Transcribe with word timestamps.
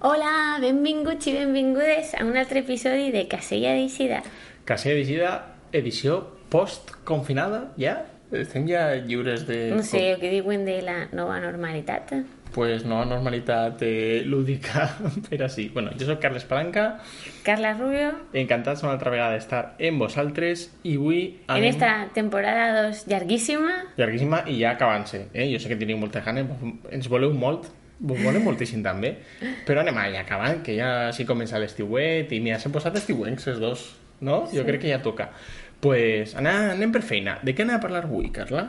Hola, 0.00 0.60
benvinguts 0.62 1.26
i 1.26 1.32
benvingudes 1.34 2.12
a 2.14 2.22
un 2.22 2.36
altre 2.38 2.60
episodi 2.62 3.08
de 3.10 3.24
Casella 3.26 3.72
d'Eixida. 3.74 4.20
Casella 4.62 4.94
d'Eixida, 4.94 5.30
edició 5.74 6.20
post-confinada, 6.52 7.64
ja? 7.82 7.96
Estem 8.30 8.68
ja 8.70 8.92
lliures 8.94 9.42
de... 9.48 9.56
No 9.74 9.82
sé 9.82 10.12
el 10.12 10.20
que 10.20 10.30
diuen 10.30 10.62
de 10.68 10.76
la 10.86 11.08
nova 11.10 11.40
normalitat. 11.42 12.12
Pues 12.54 12.84
nova 12.86 13.08
normalitat 13.10 13.82
eh, 13.82 14.22
lúdica, 14.22 14.84
però 15.26 15.48
sí. 15.50 15.66
Bueno, 15.74 15.90
jo 15.98 16.06
sóc 16.06 16.22
Carles 16.22 16.46
Palanca, 16.46 17.00
Carla 17.42 17.74
Rubio, 17.74 18.12
encantats 18.38 18.86
una 18.86 18.94
altra 18.94 19.10
vegada 19.10 19.34
d'estar 19.34 19.64
amb 19.82 20.06
vosaltres 20.06 20.68
i 20.86 20.94
avui 20.94 21.24
en 21.48 21.56
anem 21.56 21.72
esta 21.72 21.90
temporada 22.14 22.84
2 22.84 23.02
llarguíssima, 23.10 23.74
llarguíssima 23.98 24.44
i 24.46 24.60
ja 24.62 24.76
acabant-se. 24.78 25.26
Eh? 25.34 25.50
Jo 25.50 25.58
sé 25.58 25.74
que 25.74 25.82
teniu 25.82 25.98
molta 25.98 26.22
gana, 26.22 26.46
ens 26.94 27.10
voleu 27.10 27.34
molt, 27.34 27.66
volem 27.98 28.44
moltíssim 28.46 28.82
també, 28.84 29.14
però 29.66 29.82
anem 29.82 29.96
allà 29.98 30.22
acabant, 30.22 30.62
que 30.62 30.76
ja 30.78 31.12
sí 31.14 31.26
comença 31.26 31.58
l'estiuet 31.58 32.30
i 32.32 32.40
mira, 32.44 32.58
s'han 32.62 32.74
posat 32.74 32.98
estiuencs 33.00 33.48
els 33.50 33.62
dos, 33.62 33.86
no? 34.20 34.44
Jo 34.54 34.64
crec 34.66 34.84
que 34.84 34.92
ja 34.92 35.02
toca. 35.02 35.30
pues 35.80 36.34
anem, 36.34 36.72
anem 36.74 36.90
per 36.90 37.02
feina. 37.06 37.38
De 37.46 37.54
què 37.54 37.62
anem 37.62 37.76
a 37.76 37.82
parlar 37.82 38.04
avui, 38.04 38.32
Carla? 38.34 38.64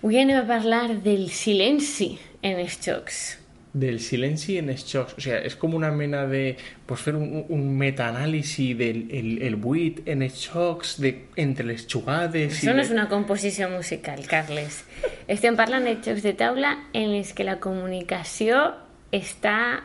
avui 0.00 0.18
anem 0.20 0.38
a 0.38 0.46
parlar 0.48 1.00
del 1.04 1.30
silenci 1.32 2.18
en 2.42 2.58
els 2.60 2.78
jocs. 2.80 3.43
Del 3.74 3.98
silenci 3.98 4.54
en 4.60 4.68
jocs. 4.70 5.16
O 5.18 5.20
sigui, 5.20 5.40
és 5.48 5.56
com 5.58 5.72
una 5.74 5.90
mena 5.90 6.20
de... 6.30 6.54
Pues 6.86 7.00
fer 7.02 7.16
un, 7.18 7.40
un 7.50 7.64
metaanàlisi 7.80 8.68
del 8.78 9.00
el, 9.10 9.32
el 9.42 9.56
buit 9.58 10.04
en 10.06 10.22
jocs, 10.30 10.94
de, 11.02 11.10
entre 11.42 11.66
les 11.66 11.82
jugades... 11.90 12.60
Això 12.60 12.70
no 12.70 12.78
de- 12.78 12.86
és 12.86 12.92
una 12.94 13.08
composició 13.10 13.66
musical, 13.72 14.22
Carles. 14.30 14.84
Estem 15.26 15.58
parlant 15.58 15.88
de 15.90 15.96
jocs 16.06 16.22
de 16.22 16.36
taula 16.38 16.76
en 16.92 17.16
els 17.18 17.32
que 17.34 17.42
la 17.42 17.58
comunicació 17.58 18.62
està 19.10 19.82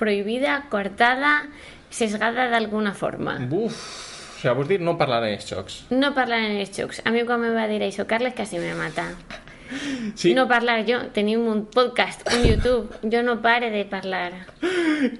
prohibida, 0.00 0.62
cortada, 0.72 1.42
sesgada 1.90 2.48
d'alguna 2.52 2.94
forma. 2.96 3.36
Buf, 3.48 3.76
o 3.76 4.40
sigui, 4.40 4.54
vols 4.62 4.68
dir 4.72 4.80
no 4.84 4.96
parlar 4.96 5.22
en 5.28 5.36
els 5.36 5.46
jocs. 5.52 5.82
No 5.92 6.14
parlar 6.16 6.40
en 6.44 6.56
els 6.60 6.72
jocs. 6.76 7.02
A 7.04 7.12
mi 7.12 7.22
quan 7.28 7.40
me 7.44 7.52
va 7.52 7.68
dir 7.68 7.82
això, 7.84 8.08
Carles, 8.08 8.32
quasi 8.36 8.58
me 8.64 8.72
mata. 8.76 9.10
Sí, 10.14 10.34
No 10.34 10.46
parlar 10.48 10.84
jo. 10.88 10.98
Tenim 11.12 11.46
un 11.46 11.66
podcast, 11.66 12.22
un 12.34 12.44
YouTube. 12.44 12.88
Jo 13.12 13.22
no 13.22 13.40
pare 13.42 13.70
de 13.70 13.84
parlar. 13.84 14.32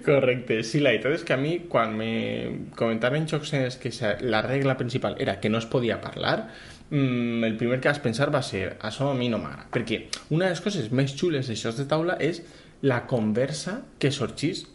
correcte. 0.05 0.63
Sí, 0.65 0.81
la 0.81 0.91
veritat 0.95 1.13
és 1.19 1.25
que 1.25 1.35
a 1.35 1.37
mi, 1.41 1.59
quan 1.69 1.97
me 1.99 2.67
comentaven 2.79 3.27
jocs 3.29 3.53
en 3.55 3.67
els 3.67 3.77
que 3.81 3.91
la 4.23 4.43
regla 4.43 4.77
principal 4.77 5.17
era 5.21 5.39
que 5.41 5.49
no 5.51 5.59
es 5.59 5.67
podia 5.67 6.01
parlar, 6.01 6.49
mm, 6.91 7.45
el 7.45 7.57
primer 7.57 7.81
que 7.81 7.89
vas 7.89 7.99
pensar 8.01 8.33
va 8.35 8.43
ser 8.43 8.77
això 8.81 9.11
a 9.11 9.15
mi 9.15 9.29
no 9.29 9.39
m'agrada. 9.39 9.69
Perquè 9.73 10.07
una 10.31 10.47
de 10.47 10.51
les 10.55 10.61
coses 10.65 10.91
més 10.93 11.15
xules 11.17 11.49
de 11.49 11.57
jocs 11.57 11.77
de 11.79 11.85
taula 11.85 12.17
és 12.21 12.43
la 12.83 13.07
conversa 13.07 13.83
que 13.99 14.11
sorgís 14.11 14.67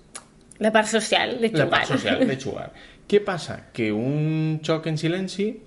La 0.60 0.72
part 0.72 0.88
social 0.88 1.40
de 1.40 1.50
la 1.50 1.66
jugar. 1.66 1.70
part 1.70 1.88
social 1.88 2.28
de 2.28 2.38
jugar. 2.38 2.72
Què 3.10 3.20
passa? 3.26 3.68
Que 3.74 3.92
un 3.92 4.60
joc 4.64 4.86
en 4.88 4.98
silenci, 4.98 5.60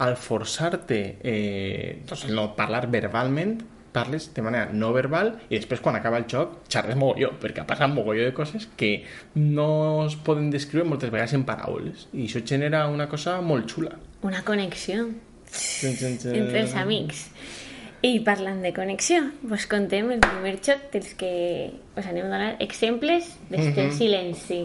al 0.00 0.16
forçar-te 0.16 1.00
eh, 1.22 2.00
doncs, 2.08 2.26
no 2.32 2.54
parlar 2.56 2.86
verbalment, 2.90 3.58
parles 3.92 4.28
de 4.34 4.42
manera 4.46 4.68
no 4.72 4.92
verbal 4.94 5.32
i 5.50 5.56
després 5.56 5.80
quan 5.82 5.96
acaba 5.98 6.20
el 6.20 6.28
joc 6.30 6.60
xerres 6.70 6.94
mogolló, 6.96 7.32
perquè 7.42 7.64
ha 7.64 7.66
passat 7.66 7.90
mogolló 7.90 8.22
de 8.28 8.34
coses 8.36 8.68
que 8.78 9.02
no 9.34 10.06
es 10.06 10.14
poden 10.14 10.50
descriure 10.52 10.86
moltes 10.86 11.10
vegades 11.10 11.34
en 11.34 11.42
paraules 11.48 12.06
i 12.14 12.28
això 12.28 12.44
genera 12.46 12.84
una 12.86 13.08
cosa 13.10 13.40
molt 13.42 13.66
xula. 13.72 13.96
Una 14.22 14.44
connexió 14.46 15.08
entre 15.82 16.60
els 16.62 16.74
amics. 16.78 17.26
I 18.02 18.14
parlant 18.24 18.62
de 18.64 18.70
connexió, 18.72 19.26
pues 19.44 19.66
contem 19.68 20.08
el 20.14 20.22
primer 20.24 20.54
joc 20.64 20.86
dels 20.94 21.10
que 21.20 21.32
us 21.98 22.06
anem 22.06 22.24
a 22.24 22.28
donar 22.30 22.54
exemples 22.64 23.34
d'este 23.50 23.82
Mhm. 23.88 23.92
silenci. 23.92 24.60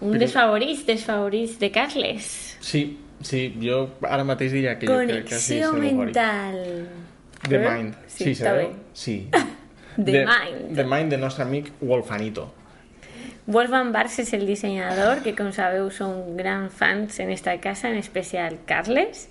Un 0.00 0.16
dels 0.18 0.32
favorits, 0.32 0.86
dels 0.86 1.04
favorits 1.04 1.58
de 1.58 1.70
Carles. 1.70 2.56
Sí, 2.60 2.96
sí, 3.22 3.56
jo 3.62 3.88
ara 4.06 4.24
mateix 4.24 4.52
diria 4.52 4.78
que 4.78 4.86
jo 4.88 4.98
crec 5.06 5.28
que 5.28 5.38
sí, 5.38 5.60
Connexió 5.60 6.04
mental. 6.04 6.60
The? 7.48 7.58
Mind. 7.58 7.94
Sí, 8.06 8.24
Sí, 8.24 8.34
sabeu? 8.34 8.72
Sí. 8.92 9.28
The 9.96 10.24
Mind. 10.24 10.76
The 10.76 10.84
Mind 10.84 11.10
del 11.10 11.20
nostre 11.20 11.44
amic 11.44 11.72
Wolfanito. 11.80 12.50
Wolfgang 13.46 13.90
Bars 13.92 14.18
és 14.22 14.32
el 14.36 14.44
dissenyador, 14.46 15.24
que 15.24 15.32
com 15.34 15.48
sabeu 15.52 15.88
són 15.90 16.36
grans 16.38 16.72
fans 16.76 17.18
en 17.18 17.32
esta 17.34 17.56
casa, 17.60 17.88
en 17.90 17.98
especial 17.98 18.60
Carles. 18.68 19.26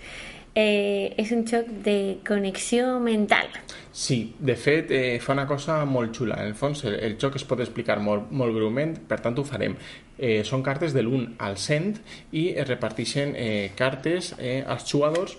Eh, 0.59 1.14
és 1.22 1.30
un 1.31 1.46
joc 1.47 1.68
de 1.86 2.20
connexió 2.28 2.97
mental. 3.00 3.47
Sí, 3.96 4.36
de 4.40 4.56
fet, 4.59 4.92
eh, 4.92 5.20
fa 5.24 5.34
una 5.36 5.46
cosa 5.47 5.78
molt 5.86 6.16
xula. 6.18 6.40
En 6.42 6.52
el 6.52 6.56
fons, 6.56 6.84
el, 6.90 6.97
el 7.06 7.16
joc 7.22 7.38
es 7.40 7.46
pot 7.47 7.62
explicar 7.64 8.00
molt, 8.03 8.31
molt 8.31 8.56
breument, 8.56 8.96
per 9.08 9.20
tant 9.24 9.38
ho 9.40 9.46
farem. 9.47 9.78
Eh, 10.18 10.42
són 10.47 10.64
cartes 10.66 10.96
de 10.96 11.03
l'1 11.06 11.38
al 11.46 11.56
100 11.58 12.02
i 12.36 12.50
es 12.52 12.68
reparteixen 12.68 13.36
eh, 13.40 13.72
cartes 13.80 14.34
eh, 14.38 14.59
als 14.68 14.90
jugadors 14.92 15.38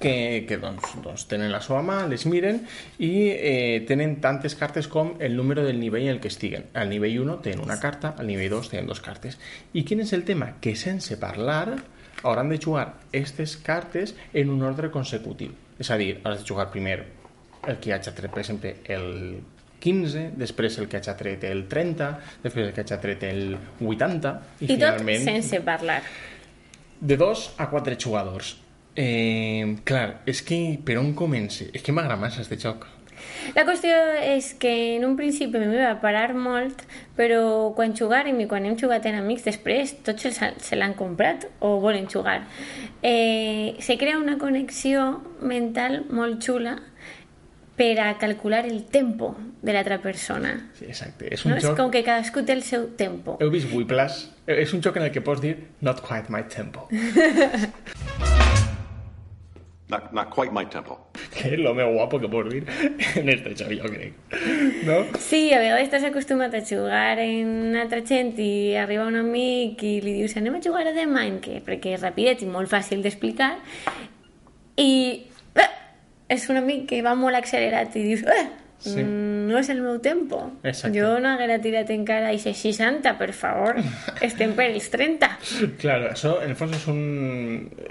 que, 0.00 0.44
que 0.48 0.58
doncs, 0.58 0.96
doncs, 1.04 1.28
tenen 1.30 1.52
la 1.52 1.62
seva 1.64 1.80
mà, 1.86 2.00
les 2.10 2.26
miren 2.26 2.58
i 2.98 3.12
eh, 3.30 3.84
tenen 3.88 4.18
tantes 4.24 4.58
cartes 4.58 4.88
com 4.90 5.14
el 5.22 5.36
número 5.38 5.64
del 5.64 5.78
nivell 5.80 6.08
en 6.08 6.16
el 6.16 6.20
que 6.20 6.32
estiguen. 6.32 6.66
Al 6.74 6.90
nivell 6.90 7.20
1 7.22 7.38
tenen 7.46 7.62
una 7.64 7.78
carta, 7.80 8.16
al 8.18 8.26
nivell 8.28 8.50
2 8.58 8.72
tenen 8.74 8.90
dos 8.90 9.00
cartes. 9.04 9.38
I 9.72 9.86
quin 9.86 10.02
és 10.04 10.12
el 10.12 10.26
tema? 10.26 10.56
Que 10.60 10.74
sense 10.76 11.20
parlar 11.22 11.78
hauran 12.24 12.48
de 12.50 12.58
jugar 12.58 12.86
aquestes 13.08 13.56
cartes 13.56 14.14
en 14.32 14.50
un 14.50 14.64
ordre 14.66 14.90
consecutiu. 14.90 15.52
És 15.78 15.90
a 15.90 15.98
dir, 16.00 16.16
has 16.24 16.40
de 16.40 16.48
jugar 16.48 16.70
primer 16.72 16.98
el 17.68 17.78
que 17.80 17.94
hagi 17.94 18.12
tret, 18.12 18.32
per 18.32 18.42
exemple, 18.42 18.74
el 18.90 19.40
15, 19.84 20.30
després 20.40 20.78
el 20.80 20.88
que 20.88 21.00
hagi 21.00 21.14
tret 21.18 21.44
el 21.48 21.66
30, 21.68 22.10
després 22.44 22.68
el 22.68 22.74
que 22.76 22.84
hagi 22.84 23.00
tret 23.02 23.24
el 23.28 23.56
80 23.80 24.34
i, 24.60 24.64
I, 24.64 24.68
tot 24.68 24.74
finalment 24.74 25.24
sense 25.26 25.60
parlar. 25.64 26.00
de 27.00 27.16
dos 27.20 27.50
a 27.58 27.68
quatre 27.70 27.98
jugadors. 28.00 28.56
Eh, 28.96 29.76
clar, 29.84 30.22
és 30.30 30.40
que 30.46 30.78
per 30.86 31.00
on 31.00 31.12
comença? 31.18 31.66
És 31.74 31.82
que 31.82 31.92
m'agrada 31.92 32.20
massa 32.20 32.44
este 32.44 32.56
joc. 32.60 32.86
La 33.54 33.64
qüestió 33.66 33.94
és 34.22 34.52
que 34.58 34.72
en 34.96 35.04
un 35.06 35.16
principi 35.18 35.60
m'hi 35.60 35.80
va 35.80 35.94
parar 36.02 36.34
molt, 36.34 36.84
però 37.18 37.72
quan 37.76 37.94
jugarem 37.96 38.40
i 38.40 38.48
quan 38.50 38.66
hem 38.66 38.78
jugat 38.80 39.06
en 39.10 39.18
amics 39.20 39.44
després, 39.46 39.96
tots 40.06 40.26
se, 40.26 40.50
se 40.58 40.78
l'han 40.78 40.96
comprat 40.98 41.48
o 41.60 41.76
volen 41.82 42.08
jugar. 42.10 42.42
Eh, 43.02 43.76
se 43.80 43.98
crea 44.00 44.18
una 44.18 44.38
connexió 44.38 45.22
mental 45.40 46.04
molt 46.10 46.42
xula 46.42 46.78
per 47.76 47.98
a 48.00 48.18
calcular 48.18 48.64
el 48.66 48.84
tempo 48.84 49.34
de 49.62 49.72
l'altra 49.72 49.98
persona. 50.00 50.70
Sí, 50.78 50.86
exacte. 50.86 51.32
És 51.34 51.44
un 51.44 51.52
No? 51.52 51.58
És 51.58 51.66
joc... 51.66 51.76
com 51.78 51.90
que 51.90 52.04
cadascú 52.06 52.44
té 52.46 52.54
el 52.54 52.62
seu 52.62 52.86
tempo. 52.98 53.38
Heu 53.42 53.50
vist 53.50 53.72
Whiplash? 53.72 54.28
És 54.46 54.74
un 54.76 54.82
joc 54.84 55.00
en 55.00 55.08
el 55.08 55.12
que 55.14 55.24
pots 55.24 55.42
dir 55.42 55.56
not 55.80 56.04
quite 56.04 56.30
my 56.30 56.44
tempo. 56.46 56.88
Not, 59.88 60.14
not 60.14 60.30
quite 60.30 60.50
my 60.52 60.64
tempo. 60.64 60.96
que 61.34 61.50
és 61.54 61.60
lo 61.60 61.74
més 61.76 61.90
guapo 61.92 62.18
que 62.20 62.28
pots 62.32 62.48
dir 62.52 62.62
en 63.20 63.28
este 63.28 63.52
joc, 63.58 63.74
jo 63.76 63.90
crec. 63.92 64.16
No? 64.88 64.96
Sí, 65.20 65.52
a 65.52 65.60
vegades 65.60 65.90
estàs 65.90 66.06
acostumat 66.08 66.56
a 66.56 66.62
jugar 66.64 67.18
en 67.20 67.76
altra 67.76 68.00
gent 68.06 68.32
i 68.40 68.74
arriba 68.80 69.04
un 69.10 69.20
amic 69.20 69.84
i 69.84 69.98
li 70.04 70.16
dius 70.22 70.36
anem 70.40 70.56
a 70.56 70.64
jugar 70.64 70.86
a 70.88 70.94
The 70.96 71.04
Mind, 71.10 71.42
que, 71.44 71.60
perquè 71.66 71.98
és 71.98 72.02
rapidet 72.04 72.42
i 72.42 72.50
molt 72.50 72.72
fàcil 72.72 73.04
d'explicar, 73.04 73.52
i 74.80 74.90
eh, 75.60 75.70
és 76.32 76.48
un 76.48 76.62
amic 76.62 76.88
que 76.90 77.04
va 77.04 77.12
molt 77.18 77.36
accelerat 77.38 77.92
i 78.00 78.08
dius 78.08 78.24
eh, 78.24 78.46
Sí. 78.78 79.00
mm, 79.00 79.46
no 79.48 79.58
és 79.58 79.68
el 79.72 79.80
meu 79.80 79.98
tempo. 80.04 80.40
Exacte. 80.62 80.98
Jo 80.98 81.14
no 81.22 81.30
haguera 81.30 81.56
tirat 81.62 81.90
encara 81.94 82.32
a 82.32 82.38
60, 82.38 83.14
per 83.18 83.32
favor. 83.32 83.78
Estem 84.28 84.52
per 84.58 84.66
els 84.72 84.88
30. 84.92 85.30
Claro, 85.80 86.10
això 86.10 86.34
en 86.42 86.52
el 86.52 86.58
fons 86.58 86.76
és 86.76 86.86
un... 86.92 87.00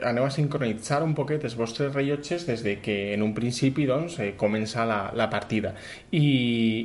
Aneu 0.05 0.27
a 0.27 0.33
sincronitzar 0.33 1.01
un 1.05 1.15
poquet 1.17 1.45
els 1.47 1.55
vostres 1.57 1.93
rellotges 1.95 2.45
des 2.49 2.65
de 2.65 2.77
que 2.83 2.97
en 3.13 3.23
un 3.25 3.33
principi 3.33 3.87
doncs, 3.89 4.19
eh, 4.19 4.33
comença 4.37 4.85
la, 4.89 4.99
la 5.17 5.29
partida. 5.31 5.73
I, 6.11 6.25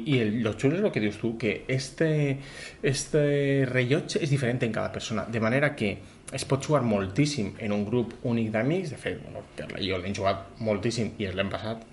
i 0.06 0.20
el, 0.22 0.38
lo 0.44 0.54
xulo 0.56 0.78
és 0.78 0.86
el 0.86 0.94
que 0.94 1.04
dius 1.04 1.20
tu, 1.20 1.34
que 1.40 1.64
este, 1.68 2.38
este 2.82 3.66
rellotge 3.68 4.22
és 4.22 4.32
diferent 4.32 4.62
en 4.64 4.72
cada 4.72 4.92
persona, 4.94 5.26
de 5.28 5.40
manera 5.42 5.74
que 5.76 5.96
es 6.32 6.44
pot 6.44 6.64
jugar 6.64 6.82
moltíssim 6.84 7.54
en 7.64 7.72
un 7.72 7.84
grup 7.88 8.14
únic 8.28 8.50
d'amics, 8.52 8.92
de 8.92 8.98
fet, 9.00 9.20
bueno, 9.24 9.44
i 9.80 9.88
jo 9.88 10.00
l'hem 10.00 10.16
jugat 10.16 10.60
moltíssim 10.64 11.14
i 11.18 11.28
l'hem 11.32 11.52
passat 11.52 11.84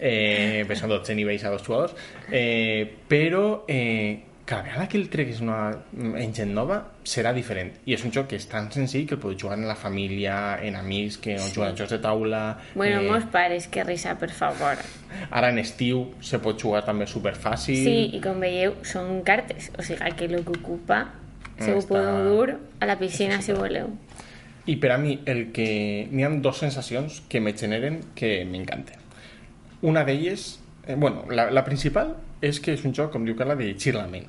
eh, 0.00 0.64
pensant 0.68 0.90
12 0.92 1.14
nivells 1.14 1.44
a 1.44 1.50
dos 1.50 1.62
jugadors, 1.62 1.94
eh, 2.30 2.86
però 3.08 3.64
eh, 3.68 4.22
cada 4.46 4.62
vegada 4.62 4.86
que 4.88 4.96
el 4.96 5.08
treguis 5.10 5.40
una, 5.42 5.72
en 5.96 6.32
gent 6.34 6.52
nova 6.54 6.76
serà 7.02 7.32
diferent 7.34 7.72
i 7.84 7.94
és 7.96 8.04
un 8.06 8.12
joc 8.14 8.28
que 8.30 8.36
és 8.38 8.44
tan 8.46 8.68
senzill 8.70 9.02
que 9.08 9.16
el 9.16 9.20
podeu 9.20 9.36
jugar 9.40 9.56
en 9.58 9.66
la 9.66 9.74
família, 9.74 10.58
en 10.62 10.76
amics 10.78 11.16
que 11.18 11.34
no 11.34 11.48
juguen 11.48 11.72
a 11.72 11.76
jocs 11.76 11.90
de 11.96 11.98
taula 11.98 12.42
Bueno, 12.76 13.00
eh, 13.00 13.08
mos 13.10 13.24
pares, 13.32 13.66
que 13.66 13.82
risa, 13.82 14.14
per 14.18 14.30
favor. 14.30 14.76
ara 15.30 15.48
en 15.50 15.58
estiu 15.58 16.12
se 16.20 16.38
pot 16.38 16.60
jugar 16.62 16.84
també 16.84 17.06
superfàcil 17.10 17.82
Sí, 17.82 18.10
i 18.14 18.20
com 18.22 18.38
veieu, 18.40 18.76
són 18.86 19.22
cartes. 19.24 19.72
O 19.78 19.82
sigui, 19.82 20.12
que 20.16 20.26
el 20.26 20.44
que 20.44 20.50
ocupa 20.60 21.06
se 21.58 21.72
ho 21.72 21.78
Està- 21.78 21.88
podeu 21.88 22.22
dur 22.30 22.54
a 22.80 22.86
la 22.86 22.98
piscina 22.98 23.40
si 23.42 23.52
voleu. 23.52 23.88
i 24.66 24.76
per 24.76 24.90
a 24.92 24.98
mi 24.98 25.18
el 25.26 25.50
que 25.52 26.06
n'hi 26.10 26.22
ha 26.22 26.28
dues 26.28 26.56
sensacions 26.58 27.22
que 27.28 27.40
me 27.40 27.52
generen 27.54 28.00
que 28.14 28.44
m'encanten 28.44 28.94
una 29.86 30.02
d'elles 30.04 30.48
eh, 30.86 30.94
bueno, 30.94 31.24
la, 31.30 31.48
la 31.54 31.64
principal 31.64 32.16
és 32.44 32.58
que 32.60 32.74
és 32.76 32.82
un 32.84 32.94
joc, 32.94 33.12
com 33.14 33.24
diu 33.24 33.36
Carla, 33.38 33.56
de 33.58 33.70
llegir 33.70 33.94
la 33.96 34.06
ment 34.10 34.26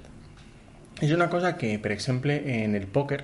És 1.01 1.12
una 1.13 1.30
cosa 1.30 1.56
que, 1.57 1.75
per 1.77 1.92
exemple, 1.94 2.39
en 2.63 2.75
el 2.75 2.88
pòquer, 2.89 3.19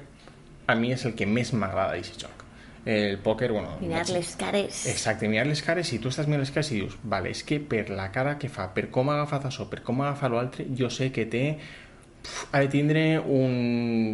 a 0.69 0.75
mi 0.77 0.91
és 0.93 1.05
el 1.09 1.15
que 1.17 1.25
més 1.25 1.53
m'agrada 1.57 1.95
d'aquest 1.95 2.19
joc. 2.21 2.43
El 2.85 3.17
pòquer, 3.23 3.49
bueno... 3.55 3.77
Mirar 3.79 4.03
les 4.11 4.35
cares. 4.37 4.83
Exacte, 4.91 5.29
mirar 5.31 5.47
les 5.47 5.63
cares 5.65 5.89
i 5.95 5.99
tu 6.03 6.11
estàs 6.11 6.27
mirant 6.27 6.43
les 6.43 6.51
cares 6.51 6.69
i 6.69 6.81
dius, 6.81 6.97
vale, 7.01 7.31
és 7.33 7.41
que 7.47 7.57
per 7.57 7.87
la 7.89 8.09
cara 8.13 8.35
que 8.37 8.51
fa, 8.51 8.67
per 8.75 8.89
com 8.93 9.09
ha 9.09 9.15
agafat 9.21 9.47
això, 9.49 9.65
per 9.71 9.81
com 9.87 10.03
ha 10.03 10.11
agafat 10.11 10.35
l'altre, 10.35 10.67
jo 10.77 10.91
sé 10.93 11.09
que 11.15 11.25
té... 11.25 11.45
Ha 12.53 12.61
de 12.61 12.69
tindre 12.71 13.01
un, 13.19 13.55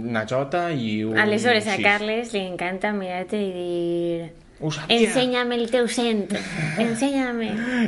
una 0.10 0.24
jota 0.26 0.70
i 0.72 1.04
un... 1.06 1.18
Aleshores, 1.20 1.68
a. 1.70 1.76
Carles 1.84 2.32
li 2.34 2.46
encanta 2.48 2.94
mirar-te 2.96 3.42
i 3.44 3.52
dir... 3.54 4.30
Ensenya'm 4.60 5.54
el 5.56 5.70
teu 5.72 5.88
cent, 5.88 6.26
ensenya'm. 6.84 7.42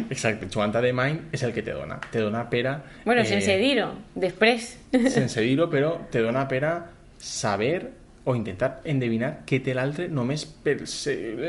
Exacte, 0.09 0.47
The 0.51 0.93
Mind 0.95 1.33
és 1.35 1.43
el 1.43 1.53
que 1.53 1.63
te 1.65 1.75
dona. 1.75 1.99
Te 2.11 2.23
dona 2.23 2.45
per 2.49 2.65
a... 2.67 2.75
Bueno, 3.05 3.25
sense 3.27 3.57
dir-ho, 3.59 3.89
després. 4.15 4.77
sense 5.17 5.43
dir-ho, 5.43 5.67
però 5.71 5.97
te 6.11 6.23
dona 6.23 6.47
per 6.47 6.63
a 6.65 6.75
saber 7.21 8.01
o 8.23 8.35
intentar 8.37 8.81
endevinar 8.85 9.31
què 9.49 9.57
té 9.65 9.73
l'altre 9.73 10.05
només 10.13 10.43
per 10.45 10.75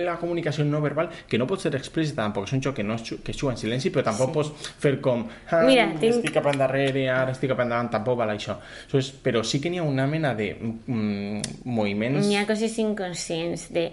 la 0.06 0.14
comunicació 0.20 0.64
no 0.64 0.80
verbal, 0.80 1.10
que 1.28 1.36
no 1.40 1.46
pot 1.48 1.60
ser 1.60 1.74
explícita 1.76 2.22
tampoc, 2.22 2.46
és 2.48 2.54
un 2.56 2.62
joc 2.64 2.78
que, 2.78 2.86
no 2.86 2.96
que 2.96 3.34
juga 3.36 3.52
en 3.52 3.60
silenci, 3.60 3.92
però 3.92 4.06
tampoc 4.06 4.32
sí. 4.32 4.36
pots 4.38 4.72
fer 4.80 4.94
com 5.04 5.26
ah, 5.28 5.62
Mira, 5.68 5.90
tinc- 6.00 6.22
estic 6.22 6.32
cap 6.38 6.48
endarrere, 6.48 7.04
ara 7.12 7.36
estic 7.36 7.52
cap 7.52 7.60
endavant, 7.66 7.92
tampoc 7.92 8.16
val 8.22 8.32
això. 8.32 8.56
és, 8.96 9.12
però 9.12 9.44
sí 9.44 9.60
que 9.60 9.72
n'hi 9.72 9.82
ha 9.82 9.86
una 9.86 10.08
mena 10.08 10.32
de 10.38 10.52
mm, 10.56 11.62
moviments... 11.68 12.26
N'hi 12.26 12.40
ha 12.40 12.48
coses 12.48 12.78
inconscients 12.80 13.68
de... 13.76 13.90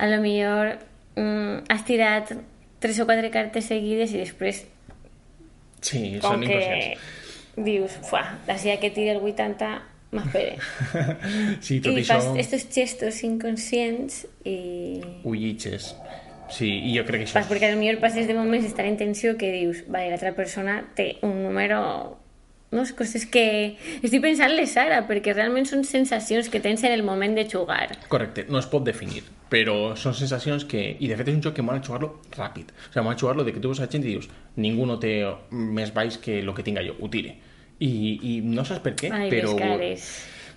A 0.00 0.08
lo 0.08 0.20
millor 0.24 0.74
mm, 1.20 1.66
has 1.68 1.84
tirat 1.84 2.32
tres 2.80 3.00
o 3.02 3.06
quatre 3.08 3.28
cartes 3.32 3.68
seguides 3.68 4.14
i 4.16 4.22
després 4.24 4.64
Sí, 5.80 6.18
com 6.20 6.36
són 6.36 6.44
que 6.44 6.56
inconscients. 6.56 7.00
dius, 7.56 7.96
fuà, 8.08 8.22
la 8.48 8.56
seva 8.60 8.76
que 8.80 8.90
tira 8.92 9.14
el 9.16 9.22
80 9.24 9.70
m'espere. 10.16 10.56
sí, 11.66 11.78
tot 11.80 11.94
I 11.94 12.02
això... 12.02 12.16
fas 12.16 12.30
estos 12.42 12.66
gestos 12.74 13.22
inconscients 13.26 14.24
i... 14.44 15.00
Ulliches. 15.24 15.92
Sí, 16.50 16.68
i 16.90 16.96
jo 16.96 17.04
crec 17.06 17.22
que 17.22 17.28
això... 17.28 17.38
Pas, 17.38 17.48
perquè 17.48 17.70
potser 17.76 18.00
passes 18.02 18.26
de 18.28 18.34
moments 18.34 18.66
d'estar 18.66 18.88
en 18.90 18.98
tensió 18.98 19.36
que 19.38 19.52
dius, 19.54 19.84
vale, 19.88 20.10
l'altra 20.10 20.34
persona 20.36 20.80
té 20.98 21.14
un 21.26 21.42
número... 21.44 21.80
No, 22.70 22.84
és 22.86 22.92
coses 22.94 23.24
que... 23.26 23.42
Estic 23.98 24.22
pensant-les 24.22 24.76
ara, 24.78 25.00
perquè 25.08 25.32
realment 25.34 25.66
són 25.66 25.82
sensacions 25.86 26.46
que 26.52 26.60
tens 26.62 26.84
en 26.86 26.94
el 26.94 27.02
moment 27.02 27.34
de 27.34 27.42
jugar. 27.50 27.96
Correcte, 28.12 28.44
no 28.46 28.60
es 28.62 28.68
pot 28.70 28.84
definir, 28.86 29.24
però 29.50 29.96
són 29.98 30.14
sensacions 30.14 30.66
que... 30.70 30.84
I 31.02 31.10
de 31.10 31.18
fet 31.18 31.32
és 31.32 31.38
un 31.40 31.42
joc 31.42 31.56
que 31.58 31.64
mola 31.66 31.82
jugar-lo 31.82 32.12
ràpid. 32.36 32.70
O 32.70 32.92
sigui, 32.92 33.04
mola 33.08 33.18
jugar-lo 33.18 33.46
de 33.46 33.56
que 33.56 33.62
tu 33.62 33.72
veus 33.72 33.82
a 33.82 33.90
gent 33.90 34.06
i 34.06 34.12
dius 34.12 34.30
ningú 34.62 34.86
no 34.86 35.00
té 35.02 35.16
més 35.50 35.90
baix 35.96 36.20
que 36.22 36.38
el 36.38 36.54
que 36.54 36.66
tinga 36.66 36.86
jo, 36.86 36.94
ho 36.94 37.10
tire. 37.10 37.34
I, 37.82 37.90
i 37.90 38.38
no 38.46 38.62
saps 38.68 38.84
per 38.86 38.94
què, 38.94 39.10
Ai, 39.18 39.26
però... 39.32 39.56
les 39.56 39.64
cares. 39.66 40.08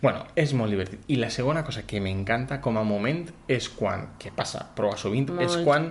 Bueno, 0.03 0.25
és 0.35 0.51
molt 0.53 0.69
divertit. 0.69 1.05
I 1.15 1.17
la 1.17 1.31
segona 1.31 1.63
cosa 1.65 1.85
que 1.87 2.01
m'encanta 2.03 2.59
com 2.61 2.77
a 2.77 2.83
moment 2.85 3.23
és 3.47 3.71
quan, 3.73 4.11
que 4.19 4.33
passa 4.35 4.67
prou 4.77 4.93
sovint, 4.99 5.31
Molt. 5.31 5.47
és 5.47 5.63
quan 5.63 5.87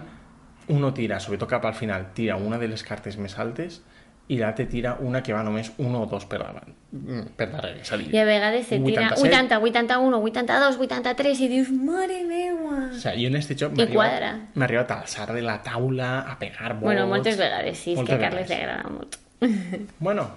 uno 0.70 0.92
tira, 0.94 1.18
sobretot 1.18 1.50
cap 1.50 1.64
al 1.66 1.74
final, 1.74 2.12
tira 2.14 2.36
una 2.36 2.60
de 2.60 2.68
les 2.68 2.84
cartes 2.86 3.16
més 3.18 3.38
altes 3.40 3.80
i 4.28 4.38
l'altre 4.38 4.64
tira 4.70 4.94
una 5.00 5.22
que 5.22 5.34
va 5.34 5.42
només 5.42 5.72
un 5.82 5.94
o 5.98 6.04
dos 6.06 6.24
per 6.30 6.38
davant, 6.40 6.70
mm, 6.92 7.32
per 7.36 7.48
darrere, 7.50 7.80
és 7.82 7.90
a 7.92 7.96
dir, 7.98 8.06
I 8.14 8.18
a 8.22 8.24
vegades 8.24 8.66
se 8.66 8.78
tira 8.78 9.08
87. 9.10 9.28
80, 9.28 9.58
81, 9.58 10.20
82, 10.22 10.78
83 10.78 11.40
i 11.40 11.48
dius, 11.48 11.70
mare 11.72 12.22
meua. 12.28 12.78
O 12.92 12.94
sigui, 12.94 13.24
jo 13.24 13.32
en 13.32 13.36
este 13.36 13.56
joc 13.58 13.72
I 13.74 13.88
m'ha 13.92 14.64
arribat, 14.64 14.90
a 14.90 15.00
alçar 15.00 15.32
de 15.34 15.42
la 15.42 15.58
taula, 15.62 16.20
a 16.20 16.38
pegar 16.38 16.74
bols... 16.74 16.84
Bueno, 16.84 17.06
moltes 17.08 17.36
vegades, 17.36 17.76
sí, 17.78 17.92
és 17.98 18.06
que 18.06 18.14
a 18.14 18.20
Carles 18.22 18.48
li 18.48 18.54
agrada 18.60 18.88
molt. 18.88 19.18
Bueno, 19.98 20.28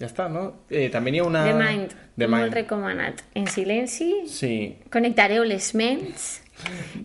ja 0.00 0.06
està, 0.08 0.28
no? 0.28 0.64
Eh, 0.68 0.88
també 0.90 1.12
n'hi 1.12 1.20
ha 1.22 1.24
una... 1.24 1.44
The 1.46 1.54
Mind, 1.54 1.96
The 2.18 2.26
molt 2.26 2.42
Mind. 2.50 2.54
recomanat. 2.54 3.22
En 3.34 3.46
silenci, 3.46 4.10
Sí, 4.26 4.76
connectareu 4.90 5.44
les 5.44 5.72
ments, 5.74 6.42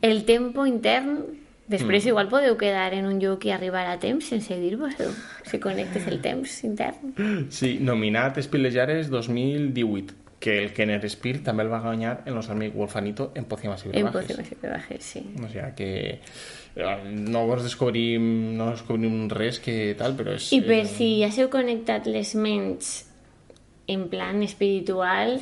el 0.01 0.25
tempo 0.25 0.65
intern, 0.65 1.19
després 1.67 2.03
Mm. 2.03 2.09
igual 2.09 2.29
podeu 2.29 2.57
quedar 2.57 2.93
en 2.93 3.05
un 3.05 3.19
lloc 3.19 3.45
i 3.45 3.51
arribar 3.51 3.87
a 3.87 3.97
temps 3.99 4.25
sense 4.25 4.53
dir-vos-ho, 4.59 5.09
si 5.49 5.59
connectes 5.59 6.05
el 6.07 6.21
temps 6.21 6.63
intern. 6.63 7.47
sí, 7.49 7.79
nominat 7.81 8.37
Espilejares 8.37 9.09
2018, 9.09 10.13
que 10.39 10.63
el 10.63 10.73
Kenner 10.73 11.01
Spear 11.09 11.39
també 11.41 11.63
el 11.63 11.71
va 11.71 11.79
guanyar 11.81 12.21
en 12.25 12.35
los 12.35 12.49
amics 12.49 12.75
Wolfanito 12.75 13.31
en 13.33 13.45
Pócimas 13.45 13.83
y 13.85 13.89
En 13.97 14.05
i 14.05 14.55
Brebajes, 14.61 15.03
sí. 15.03 15.23
O 15.43 15.47
sigui 15.47 15.73
que 15.75 16.19
eh, 16.75 16.97
no 17.09 17.47
vos 17.47 17.63
descobrim, 17.63 18.55
no 18.55 18.69
descobrim 18.71 19.29
res 19.29 19.59
que 19.59 19.95
tal, 19.97 20.13
però 20.15 20.35
és... 20.35 20.51
I 20.53 20.61
per 20.61 20.83
eh, 20.83 20.85
si 20.85 21.09
ja 21.23 21.31
s'heu 21.31 21.49
connectat 21.49 22.05
les 22.05 22.35
ments 22.35 23.07
en 23.87 24.07
plan 24.09 24.43
espiritual, 24.43 25.39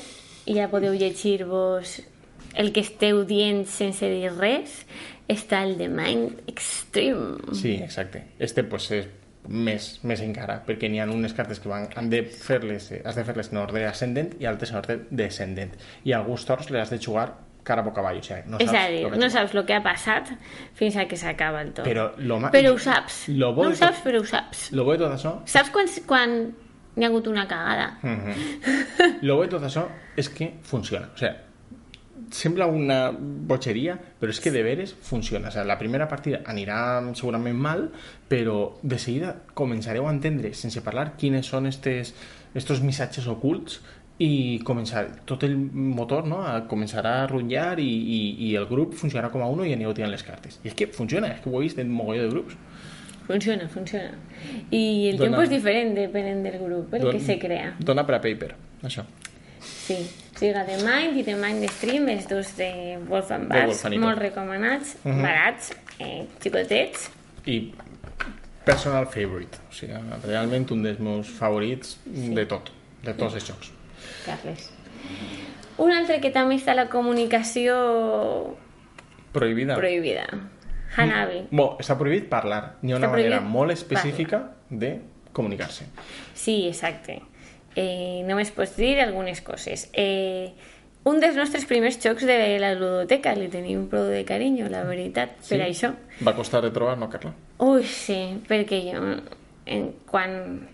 ja 0.48 0.70
podeu 0.72 0.94
llegir-vos 0.96 2.02
el 2.56 2.72
que 2.72 2.84
esteu 2.86 3.24
dient 3.26 3.66
sense 3.66 4.06
dir 4.08 4.32
res, 4.38 4.84
està 5.30 5.64
el 5.64 5.78
The 5.78 5.88
Mind 5.90 6.42
Extreme. 6.48 7.54
Sí, 7.54 7.76
exacte. 7.84 8.26
Este 8.40 8.64
pues, 8.64 8.90
és 8.92 9.08
més, 9.48 10.00
més 10.08 10.22
encara, 10.24 10.62
perquè 10.66 10.88
n'hi 10.90 11.00
ha 11.04 11.08
unes 11.12 11.34
cartes 11.36 11.60
que 11.60 11.68
van, 11.70 11.90
han 12.00 12.10
de 12.10 12.24
fer-les, 12.24 12.92
eh, 12.96 13.02
has 13.06 13.16
de 13.20 13.24
fer-les 13.28 13.52
en 13.52 13.58
ordre 13.60 13.86
ascendent 13.88 14.36
i 14.40 14.46
altres 14.48 14.72
en 14.72 14.78
ordre 14.80 15.00
descendent. 15.12 15.74
I 16.06 16.14
alguns 16.16 16.46
torns 16.48 16.70
les 16.72 16.82
has 16.86 16.90
de 16.94 17.00
jugar 17.04 17.34
cara 17.64 17.82
boca 17.82 18.02
avall, 18.02 18.18
o 18.20 18.24
sigui, 18.24 18.42
no 18.52 18.58
És 18.60 18.68
saps 18.68 18.80
a 18.80 18.88
dir, 18.92 19.04
lo 19.04 19.12
que 19.12 19.20
no 19.22 19.30
saps 19.32 19.54
el 19.56 19.66
que 19.66 19.74
ha 19.78 19.84
passat 19.84 20.32
fins 20.76 20.96
a 21.00 21.06
que 21.08 21.16
s'acaba 21.16 21.62
el 21.64 21.72
tot. 21.74 21.86
Però 21.88 22.10
lo 22.18 22.40
ma- 22.40 22.52
però 22.52 22.74
ho 22.74 22.80
saps. 22.80 23.30
lo 23.30 23.54
bo 23.54 23.64
no 23.64 23.70
de 23.70 23.76
ho 23.76 23.80
saps, 23.80 23.98
tot- 24.02 24.08
però 24.12 24.20
ho 24.20 24.26
saps. 24.26 24.72
Lo 24.76 24.84
bo 24.84 24.92
de 24.92 24.98
tot 25.06 25.14
això 25.16 25.38
Saps 25.46 25.70
quan, 25.72 25.88
quan 26.06 26.34
hi 26.96 27.04
ha 27.04 27.08
hagut 27.08 27.28
una 27.28 27.48
cagada? 27.48 27.98
Mhm. 28.02 29.22
Lo 29.24 29.38
bo 29.38 29.44
de 29.44 29.50
tot 29.56 29.64
això 29.64 29.88
és 30.16 30.28
que 30.30 30.54
funciona. 30.64 31.08
O 31.14 31.18
sigui, 31.18 31.32
sembla 32.34 32.66
una 32.68 33.12
botxeria, 33.14 33.94
però 34.20 34.34
és 34.34 34.40
que 34.42 34.52
de 34.52 34.64
veres 34.66 34.96
funciona. 35.06 35.48
O 35.50 35.54
sigui, 35.54 35.68
la 35.70 35.78
primera 35.80 36.08
partida 36.10 36.42
anirà 36.50 36.78
segurament 37.16 37.56
mal, 37.62 37.88
però 38.30 38.74
de 38.82 38.98
seguida 39.00 39.36
començareu 39.54 40.08
a 40.08 40.14
entendre, 40.14 40.54
sense 40.58 40.82
parlar, 40.82 41.14
quines 41.22 41.46
són 41.46 41.68
estes, 41.70 42.14
estos 42.58 42.82
missatges 42.82 43.28
ocults 43.30 43.80
i 44.22 44.60
començar 44.66 45.08
tot 45.26 45.44
el 45.44 45.56
motor 45.58 46.28
no? 46.30 46.44
a 46.46 46.60
començarà 46.70 47.24
a 47.24 47.28
rutllar 47.28 47.80
i, 47.82 47.88
i, 47.90 48.20
i 48.50 48.56
el 48.60 48.68
grup 48.70 48.94
funcionarà 48.98 49.32
com 49.34 49.42
a 49.42 49.48
uno 49.50 49.66
i 49.66 49.74
anireu 49.74 49.94
tirant 49.98 50.12
les 50.14 50.24
cartes. 50.24 50.60
I 50.64 50.70
és 50.70 50.76
que 50.78 50.88
funciona, 50.94 51.32
és 51.34 51.42
que 51.42 51.50
ho 51.50 51.58
he 51.60 51.64
vist 51.66 51.80
en 51.82 51.90
mogolló 51.92 52.28
de 52.28 52.30
grups. 52.34 52.58
Funciona, 53.28 53.68
funciona. 53.72 54.12
I 54.70 55.10
el 55.10 55.18
Dona- 55.18 55.30
tiempo 55.30 55.42
és 55.46 55.50
diferent 55.54 55.94
depenent 55.96 56.44
del 56.46 56.58
grup, 56.62 56.94
el 56.94 57.02
Don- 57.08 57.14
que 57.16 57.22
se 57.24 57.38
crea. 57.40 57.74
Dona 57.80 58.06
per 58.06 58.18
a 58.18 58.22
paper, 58.22 58.54
això. 58.84 59.06
Sí, 59.64 59.98
o 60.36 60.38
sigui, 60.40 60.54
The 60.54 60.78
Mind 60.84 61.18
i 61.18 61.24
The 61.24 61.36
Mind 61.36 61.70
Stream, 61.70 62.10
els 62.10 62.28
dos 62.28 62.56
de 62.58 62.98
Wolfgang 63.08 63.48
De 63.52 63.66
Wolfanito. 63.66 64.02
molt 64.02 64.20
recomanats, 64.20 64.98
barats, 65.04 65.74
eh, 66.00 66.26
xicotets. 66.42 67.10
i 67.46 67.74
personal 68.64 69.08
favorite 69.12 69.58
o 69.70 69.74
sigui, 69.76 69.94
realment 70.24 70.70
un 70.72 70.84
dels 70.84 71.00
meus 71.04 71.28
favorits 71.28 71.98
de 72.06 72.46
tot, 72.46 72.72
de 73.04 73.14
tots 73.14 73.36
els 73.36 73.48
jocs 73.48 73.72
Carles. 74.26 74.70
Un 75.78 75.92
altre 75.92 76.20
que 76.22 76.30
també 76.32 76.56
està 76.56 76.76
la 76.76 76.88
comunicació 76.90 77.76
prohibida 79.34 79.76
prohibida. 79.76 80.28
Hanabi. 80.96 81.48
Bo, 81.52 81.74
està 81.82 81.98
prohibit 81.98 82.30
parlar 82.30 82.76
n'hi 82.82 82.94
ha 82.94 83.00
una 83.00 83.10
manera 83.10 83.40
prohibit 83.40 83.52
molt 83.52 83.74
específica 83.74 84.44
de 84.70 85.00
comunicar-se 85.34 85.88
Sí, 86.36 86.68
exacte. 86.68 87.22
Eh, 87.76 88.22
només 88.28 88.52
pots 88.54 88.76
dir 88.78 89.00
algunes 89.02 89.42
coses. 89.42 89.88
Eh, 89.94 90.54
un 91.04 91.20
dels 91.20 91.36
nostres 91.36 91.66
primers 91.68 91.98
jocs 92.00 92.24
de 92.28 92.38
la 92.64 92.74
ludoteca, 92.78 93.34
li 93.36 93.50
tenim 93.52 93.88
prou 93.92 94.08
de 94.08 94.24
carinyo, 94.28 94.70
la 94.72 94.86
veritat, 94.88 95.36
per 95.50 95.60
això. 95.66 95.92
va 96.24 96.36
costar 96.38 96.62
de 96.64 96.72
trobar, 96.72 96.98
no 96.98 97.10
Carla? 97.12 97.34
Ui, 97.60 97.84
sí, 97.84 98.20
perquè 98.48 98.80
jo 98.88 99.02
en, 99.66 99.92
quan 100.10 100.68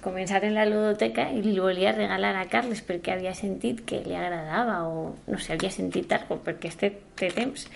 començar 0.00 0.42
en 0.46 0.54
la 0.54 0.66
ludoteca 0.68 1.26
i 1.34 1.40
li 1.42 1.56
volia 1.58 1.92
regalar 1.96 2.36
a 2.38 2.44
Carles 2.50 2.82
perquè 2.86 3.16
havia 3.16 3.32
sentit 3.34 3.82
que 3.88 4.02
li 4.04 4.14
agradava 4.14 4.84
o 4.86 5.16
no 5.26 5.38
sé, 5.42 5.56
havia 5.56 5.72
sentit 5.74 6.12
algo 6.14 6.38
perquè 6.44 6.70
este 6.70 6.92
té 7.18 7.32
temps 7.34 7.66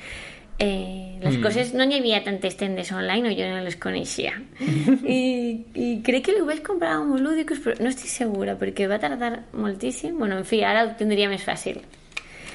eh, 0.61 1.19
les 1.21 1.37
mm. 1.37 1.43
coses 1.43 1.75
no 1.75 1.87
n'hi 1.89 1.99
havia 1.99 2.23
tantes 2.25 2.57
tendes 2.61 2.93
online 2.93 3.33
o 3.33 3.35
jo 3.37 3.49
no 3.51 3.61
les 3.65 3.77
coneixia 3.81 4.37
I, 4.61 5.21
i 5.87 5.91
crec 6.07 6.29
que 6.29 6.39
ho 6.39 6.47
vaig 6.49 6.63
comprar 6.67 6.95
a 6.97 7.03
uns 7.03 7.21
lúdicos 7.25 7.63
però 7.65 7.77
no 7.81 7.91
estic 7.93 8.13
segura 8.13 8.57
perquè 8.61 8.89
va 8.91 9.01
tardar 9.03 9.47
moltíssim 9.53 10.19
bueno, 10.19 10.39
en 10.39 10.49
fi, 10.49 10.63
ara 10.63 10.87
ho 10.87 10.95
tindria 11.01 11.33
més 11.33 11.45
fàcil 11.45 11.83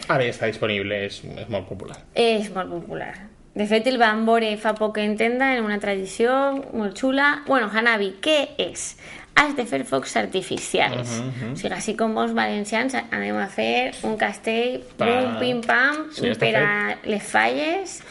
ara 0.07 0.23
ja 0.23 0.31
està 0.31 0.47
disponible, 0.47 1.05
és, 1.09 1.23
és 1.25 1.49
molt 1.49 1.67
popular 1.67 1.99
és 2.13 2.51
molt 2.53 2.71
popular. 2.71 3.13
De 3.55 3.63
fet, 3.71 3.85
el 3.87 3.95
vam 3.95 4.25
veure 4.27 4.49
fa 4.59 4.73
poc 4.75 4.97
en 4.99 5.13
tenda, 5.15 5.53
en 5.55 5.63
una 5.63 5.77
tradició 5.79 6.33
molt 6.75 6.97
xula. 6.99 7.29
Bueno, 7.47 7.69
Hanabi, 7.71 8.09
què 8.19 8.33
és? 8.59 8.97
Has 9.35 9.55
de 9.55 9.65
fer 9.67 9.83
focs 9.85 10.15
artificials. 10.15 11.09
Uh 11.09 11.23
-huh, 11.23 11.27
uh 11.27 11.33
-huh. 11.41 11.51
O 11.53 11.55
sigui, 11.55 11.73
així 11.73 11.95
com 11.95 12.11
molts 12.11 12.33
valencians 12.33 12.93
anem 12.95 13.35
a 13.35 13.47
fer 13.47 13.93
un 14.03 14.17
castell, 14.17 14.81
Pa. 14.97 15.05
pum, 15.05 15.39
pim, 15.39 15.61
pam, 15.61 16.11
Sí, 16.11 16.33
per 16.39 16.55
a 16.55 16.97
les 17.03 17.23
falles 17.23 18.01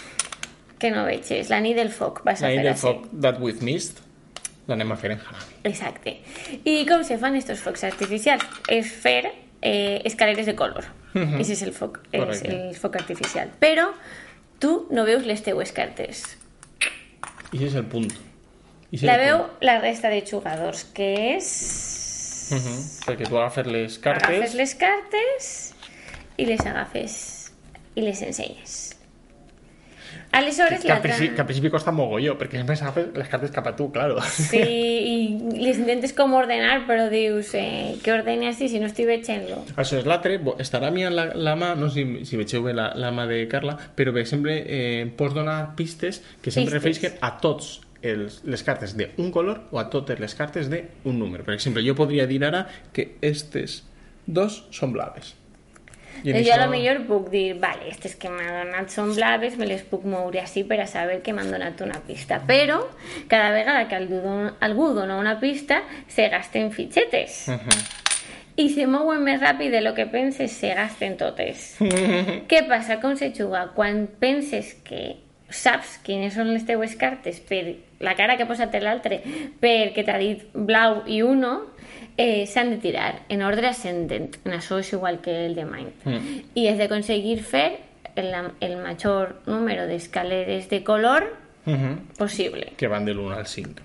que 0.78 0.90
no 0.90 1.04
veig. 1.04 1.30
És 1.30 1.48
la 1.48 1.60
nit 1.60 1.76
del 1.76 1.90
foc, 1.90 2.22
vas 2.24 2.42
a 2.42 2.48
la 2.48 2.50
nit 2.50 2.58
fer 2.58 2.64
del 2.64 2.76
foc 2.76 3.06
That 3.20 3.40
With 3.40 3.62
Mist 3.62 4.02
l'anem 4.66 4.92
a 4.92 4.96
fer 4.96 5.10
en 5.10 5.20
Hanabi 5.20 5.54
Exacte. 5.64 6.18
I 6.64 6.84
com 6.88 7.04
se 7.04 7.18
fan 7.18 7.36
estos 7.36 7.60
focs 7.60 7.84
artificials? 7.84 8.44
És 8.68 8.86
fer 8.86 9.32
eh, 9.60 10.00
escaleres 10.04 10.46
de 10.46 10.54
color. 10.54 10.84
Ese 11.14 11.52
és 11.54 11.62
el 11.62 11.72
foc, 11.72 12.00
és 12.12 12.42
el 12.42 12.74
foc 12.74 12.96
artificial. 12.96 13.52
Però 13.60 13.92
tu 14.58 14.86
no 14.90 15.04
veus 15.06 15.24
les 15.24 15.42
teues 15.46 15.72
cartes. 15.72 16.24
I 17.52 17.56
ese 17.56 17.66
és 17.66 17.74
el 17.80 17.86
punt. 17.86 18.10
És 18.92 19.02
La 19.02 19.78
resta 19.80 20.08
de 20.12 20.22
jugadors, 20.26 20.84
que 20.94 21.36
és... 21.36 21.48
Mhm, 22.52 22.80
Perquè 23.06 23.28
tu 23.28 23.38
agafes 23.38 23.66
les 23.66 23.98
Agafes 23.98 24.26
cartes... 24.28 24.54
les 24.54 24.74
cartes 24.74 25.52
i 26.36 26.44
les 26.46 26.60
agafes 26.66 27.14
i 27.94 28.02
les 28.02 28.20
ensenyes. 28.22 28.94
Aleshores, 30.34 30.80
Que 30.82 30.88
al, 30.90 30.96
l'altra... 30.96 31.12
principi, 31.14 31.34
que 31.34 31.40
al 31.40 31.46
principi 31.46 31.70
costa 31.70 31.92
mogolló, 31.94 32.34
perquè 32.38 32.58
sempre 32.58 32.74
agafes 32.74 33.12
les 33.14 33.28
cartes 33.30 33.52
cap 33.54 33.68
a 33.70 33.74
tu, 33.78 33.86
claro. 33.94 34.18
Sí, 34.26 34.58
i 35.14 35.16
les 35.62 35.78
intentes 35.78 36.12
com 36.16 36.34
ordenar, 36.34 36.80
però 36.88 37.06
dius, 37.10 37.52
eh, 37.54 37.94
què 38.02 38.12
ordene 38.16 38.50
així 38.50 38.68
si 38.70 38.82
no 38.82 38.90
estic 38.90 39.06
veient-lo? 39.06 39.60
Això 39.78 40.00
és 40.00 40.08
l'altre, 40.10 40.40
estarà 40.62 40.90
mirant 40.94 41.14
la, 41.14 41.28
la 41.38 41.54
mà, 41.58 41.72
no 41.78 41.86
sé 41.88 42.02
si, 42.02 42.26
si 42.26 42.40
vegeu 42.40 42.66
bé 42.66 42.74
la, 42.74 42.90
la 42.98 43.12
mà 43.14 43.28
de 43.30 43.44
Carla, 43.50 43.76
però 43.94 44.14
per 44.14 44.24
exemple 44.24 44.58
eh, 44.66 45.06
pots 45.16 45.38
donar 45.38 45.76
pistes 45.78 46.20
que 46.42 46.50
sempre 46.50 46.80
refereixen 46.80 47.14
a 47.22 47.36
tots 47.38 47.76
els, 48.12 48.42
les 48.44 48.62
cartes 48.62 48.96
d'un 48.96 49.30
color 49.32 49.62
o 49.72 49.78
a 49.80 49.88
totes 49.90 50.20
les 50.20 50.34
cartes 50.34 50.68
d'un 50.70 51.18
número. 51.18 51.44
Per 51.44 51.54
exemple, 51.54 51.82
jo 51.86 51.94
podria 51.96 52.26
dir 52.26 52.42
ara 52.44 52.66
que 52.92 53.16
estes 53.22 53.82
dos 54.26 54.64
són 54.70 54.92
blaves. 54.92 55.34
I 56.22 56.30
jo 56.30 56.36
a 56.36 56.40
això- 56.40 56.60
lo 56.64 56.70
millor 56.70 57.00
puc 57.08 57.28
dir, 57.28 57.58
vale, 57.58 57.88
aquestes 57.88 58.14
que 58.16 58.30
m'ha 58.30 58.64
donat 58.64 58.88
són 58.88 59.14
blaves, 59.16 59.56
me 59.58 59.66
les 59.66 59.82
puc 59.82 60.04
moure 60.06 60.38
així 60.40 60.62
per 60.64 60.78
a 60.80 60.86
saber 60.86 61.20
que 61.22 61.32
m'han 61.34 61.50
donat 61.50 61.80
una 61.82 61.98
pista. 62.06 62.38
Però, 62.46 62.78
cada 63.28 63.50
vegada 63.52 63.88
que 63.88 63.96
algú 63.96 64.20
dona, 64.22 64.54
algú 64.60 64.92
dona 64.94 65.18
una 65.18 65.40
pista, 65.40 65.82
se 66.08 66.28
gasten 66.28 66.70
fitxetes. 66.72 67.48
Mhm. 67.48 67.82
I 68.56 68.68
se 68.70 68.86
mouen 68.86 69.24
més 69.24 69.40
ràpid 69.42 69.72
de 69.74 69.80
lo 69.80 69.94
que 69.94 70.06
penses, 70.06 70.52
se 70.52 70.68
gasten 70.72 71.16
totes. 71.18 71.74
Què 72.48 72.62
passa? 72.68 73.00
Com 73.02 73.16
se 73.16 73.32
juga? 73.34 73.72
Quan 73.74 74.06
penses 74.20 74.74
que 74.86 75.16
saps 75.54 75.98
quines 76.04 76.34
són 76.34 76.52
les 76.52 76.66
teues 76.66 76.96
cartes 76.96 77.40
per 77.40 77.76
la 78.00 78.14
cara 78.18 78.36
que 78.36 78.42
ha 78.44 78.48
posat 78.50 78.74
l'altre 78.82 79.22
perquè 79.60 80.04
t'ha 80.04 80.18
dit 80.18 80.42
blau 80.54 81.02
i 81.06 81.22
uno 81.22 81.70
eh, 82.16 82.44
s'han 82.46 82.70
de 82.70 82.76
tirar 82.82 83.22
en 83.28 83.42
ordre 83.42 83.68
ascendent 83.68 84.36
en 84.44 84.52
això 84.58 84.78
és 84.82 84.92
igual 84.92 85.20
que 85.20 85.46
el 85.46 85.54
de 85.54 85.64
Mind 85.64 85.92
Mm. 86.04 86.42
i 86.54 86.68
has 86.68 86.78
de 86.78 86.84
aconseguir 86.84 87.40
fer 87.42 87.78
el, 88.16 88.30
el 88.60 88.76
major 88.76 89.40
número 89.46 89.86
d'escaleres 89.86 90.68
de 90.68 90.82
color 90.84 91.24
Mhm. 91.66 92.16
possible 92.18 92.74
Que 92.76 92.88
van 92.88 93.06
de 93.06 93.14
l'1 93.14 93.32
al 93.38 93.46
5. 93.46 93.80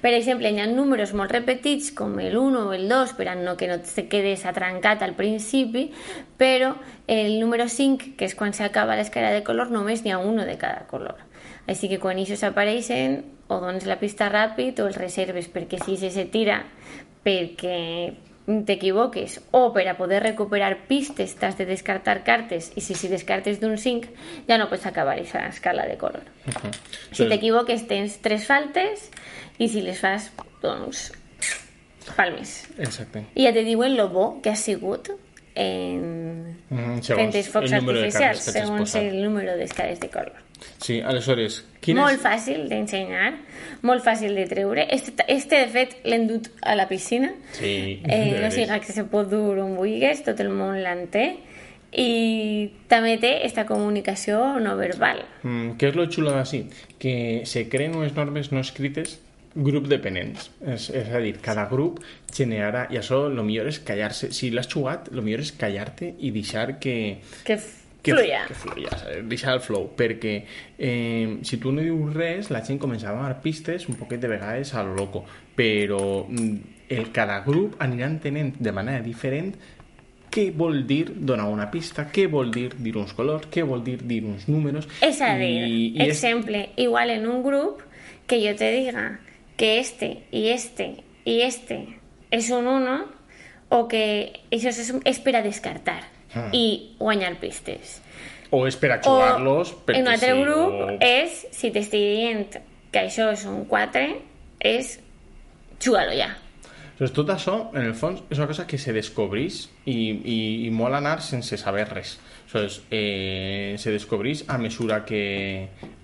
Per 0.00 0.12
exemple, 0.14 0.50
hi 0.50 0.60
ha 0.62 0.66
números 0.70 1.12
molt 1.18 1.32
repetits 1.34 1.90
com 1.96 2.18
el 2.22 2.36
1 2.38 2.62
o 2.68 2.72
el 2.76 2.88
2 2.88 3.14
per 3.18 3.36
no 3.40 3.56
que 3.56 3.68
no 3.68 3.80
te 3.80 4.06
quedes 4.08 4.46
atrancat 4.46 5.02
al 5.02 5.14
principi, 5.18 5.90
però 6.38 6.74
el 7.06 7.38
número 7.40 7.68
5, 7.68 8.16
que 8.16 8.26
és 8.26 8.34
quan 8.34 8.54
s'acaba 8.54 8.96
l'escala 8.96 9.32
de 9.34 9.44
color, 9.44 9.70
només 9.70 10.04
n'hi 10.04 10.12
ha 10.12 10.18
uno 10.18 10.46
de 10.46 10.56
cada 10.58 10.86
color. 10.90 11.16
Així 11.66 11.88
que 11.88 12.00
quan 12.02 12.18
aquests 12.18 12.44
apareixen, 12.48 13.22
o 13.52 13.60
dones 13.60 13.86
la 13.86 13.98
pista 14.00 14.30
ràpid 14.32 14.80
o 14.80 14.88
els 14.88 14.98
reserves, 14.98 15.48
perquè 15.52 15.78
si 15.82 15.98
se 16.00 16.10
se 16.10 16.24
tira 16.24 16.62
perquè 17.22 18.14
t'equivoques 18.46 19.38
o 19.54 19.70
per 19.72 19.86
a 19.86 19.94
poder 19.96 20.22
recuperar 20.22 20.88
pistes 20.88 21.36
t'has 21.38 21.56
de 21.58 21.66
descartar 21.66 22.24
cartes 22.26 22.72
i 22.74 22.82
si, 22.82 22.96
si 22.98 23.08
descartes 23.08 23.60
d'un 23.62 23.76
5 23.78 24.10
ja 24.48 24.58
no 24.58 24.68
pots 24.70 24.86
acabar 24.86 25.14
aquesta 25.14 25.46
escala 25.46 25.86
de 25.86 25.96
color. 26.00 26.26
Si 27.12 27.28
t'equivoques 27.28 27.86
tens 27.86 28.18
tres 28.24 28.46
faltes 28.50 29.10
i 29.62 29.68
si 29.70 29.82
les 29.84 30.00
fas, 30.00 30.32
doncs, 30.62 31.12
palmes. 32.16 32.62
Exacte. 32.78 33.26
I 33.34 33.46
ja 33.46 33.52
te 33.54 33.62
diuen 33.66 33.96
lo 33.96 34.08
bo 34.10 34.26
que 34.42 34.50
ha 34.50 34.58
sigut 34.58 35.12
en... 35.54 36.56
Mhm, 36.70 37.02
fent 37.04 37.36
els 37.36 37.50
focs 37.52 37.70
el 37.70 37.82
número 37.84 38.00
de 38.00 38.08
artificials, 38.08 38.22
cartes 38.22 38.46
que 38.46 38.52
t'has 38.56 38.66
segons 38.66 38.88
posat. 38.88 39.02
el 39.06 39.22
número 39.22 39.56
d'escales 39.60 40.00
de 40.00 40.10
color. 40.10 40.40
Sí, 40.82 41.00
aleshores, 41.00 41.60
quin 41.80 41.96
Molt 41.98 42.20
fàcil 42.22 42.68
d'ensenyar, 42.70 43.32
molt 43.82 44.04
fàcil 44.04 44.34
de 44.38 44.46
treure. 44.50 44.86
Este, 44.90 45.24
este 45.28 45.62
de 45.64 45.70
fet, 45.72 45.96
l'hem 46.04 46.26
dut 46.28 46.50
a 46.62 46.74
la 46.78 46.88
piscina. 46.90 47.32
Sí, 47.58 48.00
Eh, 48.04 48.38
no 48.42 48.50
siga 48.50 48.78
que 48.80 48.92
se 48.92 49.04
pot 49.04 49.30
dur 49.30 49.58
on 49.62 49.76
vulguis, 49.76 50.22
tot 50.26 50.40
el 50.40 50.50
món 50.50 50.78
l'en 50.82 51.06
té. 51.12 51.26
I 51.92 52.70
també 52.88 53.18
té 53.20 53.34
esta 53.44 53.66
comunicació 53.68 54.38
no 54.64 54.76
verbal. 54.78 55.26
Mm, 55.42 55.74
què 55.76 55.90
és 55.90 55.98
lo 55.98 56.06
xulo 56.08 56.32
d'ací? 56.32 56.62
Que 56.98 57.42
se 57.44 57.66
creen 57.68 57.96
unes 57.98 58.14
normes 58.16 58.48
no 58.52 58.62
escrites 58.64 59.18
grup 59.54 59.84
dependents. 59.90 60.46
És, 60.64 60.88
és 60.96 61.10
a 61.12 61.20
dir, 61.20 61.34
cada 61.44 61.66
grup 61.68 62.00
generarà, 62.32 62.86
i 62.88 62.96
això 62.96 63.26
el 63.28 63.36
millor 63.44 63.68
és 63.68 63.82
callar-se. 63.84 64.30
Si 64.32 64.48
l'has 64.50 64.70
jugat, 64.72 65.10
el 65.12 65.20
millor 65.20 65.44
és 65.44 65.52
callar-te 65.52 66.14
i 66.18 66.30
deixar 66.32 66.78
que, 66.80 67.18
Que 67.44 67.58
que 68.02 68.14
fluya. 68.14 68.42
Que 68.48 69.22
deixar 69.30 69.54
el 69.56 69.62
flow, 69.64 69.90
perquè 69.96 70.34
eh, 70.78 71.38
si 71.46 71.58
tu 71.62 71.72
no 71.72 71.84
dius 71.84 72.14
res, 72.16 72.50
la 72.50 72.64
gent 72.66 72.80
començava 72.82 73.20
a 73.20 73.22
donar 73.22 73.42
pistes 73.44 73.88
un 73.88 73.98
poquet 74.00 74.20
de 74.22 74.30
vegades 74.32 74.74
a 74.74 74.82
lo 74.82 74.96
loco, 74.98 75.24
però 75.56 76.26
mm, 76.28 76.82
el, 76.90 77.12
cada 77.14 77.40
grup 77.46 77.78
anirà 77.82 78.10
entenent 78.10 78.56
de 78.58 78.74
manera 78.74 79.04
diferent 79.04 79.54
què 80.32 80.48
vol 80.56 80.86
dir 80.88 81.12
donar 81.12 81.46
una 81.52 81.68
pista, 81.70 82.06
què 82.08 82.26
vol 82.32 82.50
dir 82.52 82.70
dir 82.80 82.94
uns 82.96 83.12
colors, 83.16 83.46
què 83.52 83.64
vol 83.68 83.84
dir 83.84 83.98
dir 84.00 84.22
uns 84.24 84.48
números... 84.48 84.88
És 85.04 85.20
a 85.20 85.34
dir, 85.36 85.52
i, 85.68 85.82
i 85.92 86.06
és, 86.06 86.16
exemple, 86.16 86.70
igual 86.80 87.12
en 87.12 87.28
un 87.28 87.42
grup 87.44 87.84
que 88.26 88.40
yo 88.40 88.56
te 88.56 88.72
diga 88.72 89.20
que 89.56 89.78
este 89.78 90.24
y 90.32 90.48
este 90.48 91.04
y 91.24 91.42
este 91.42 92.00
es 92.30 92.50
un 92.50 92.66
1 92.66 93.04
o 93.68 93.88
que 93.88 94.40
eso 94.50 94.68
es, 94.68 94.94
es 95.04 95.18
per 95.20 95.36
a 95.36 95.42
descartar 95.42 96.08
Ah. 96.34 96.48
i 96.52 96.96
guanyar 96.98 97.34
pistes. 97.40 98.00
o 98.52 98.66
és 98.68 98.76
per 98.76 98.90
a 98.92 98.98
jugar-los 99.00 99.72
un 99.88 100.08
altre 100.08 100.34
sí, 100.34 100.40
grup 100.42 100.74
o... 100.76 100.88
és, 101.00 101.38
si 101.56 101.70
t'estic 101.72 102.02
dient 102.02 102.58
que 102.92 103.00
això 103.06 103.30
és 103.32 103.46
un 103.48 103.64
4, 103.68 104.02
és 104.60 104.98
jugar-lo 105.80 106.16
ja. 106.16 106.28
Doncs 106.98 107.14
tot 107.16 107.30
això, 107.32 107.54
en 107.72 107.88
el 107.88 107.94
fons, 107.98 108.20
és 108.30 108.38
una 108.38 108.46
cosa 108.46 108.66
que 108.68 108.78
se 108.78 108.92
descobreix 108.94 109.64
i, 109.88 109.94
i, 109.94 110.36
i 110.66 110.70
molt 110.70 110.94
anar 110.94 111.16
sense 111.24 111.56
saber 111.58 111.86
res. 111.88 112.18
Aleshores, 112.52 112.82
eh, 112.92 113.74
se 113.80 113.90
descobreix 113.94 114.44
a 114.52 114.58
mesura 114.60 115.00
que, 115.08 115.22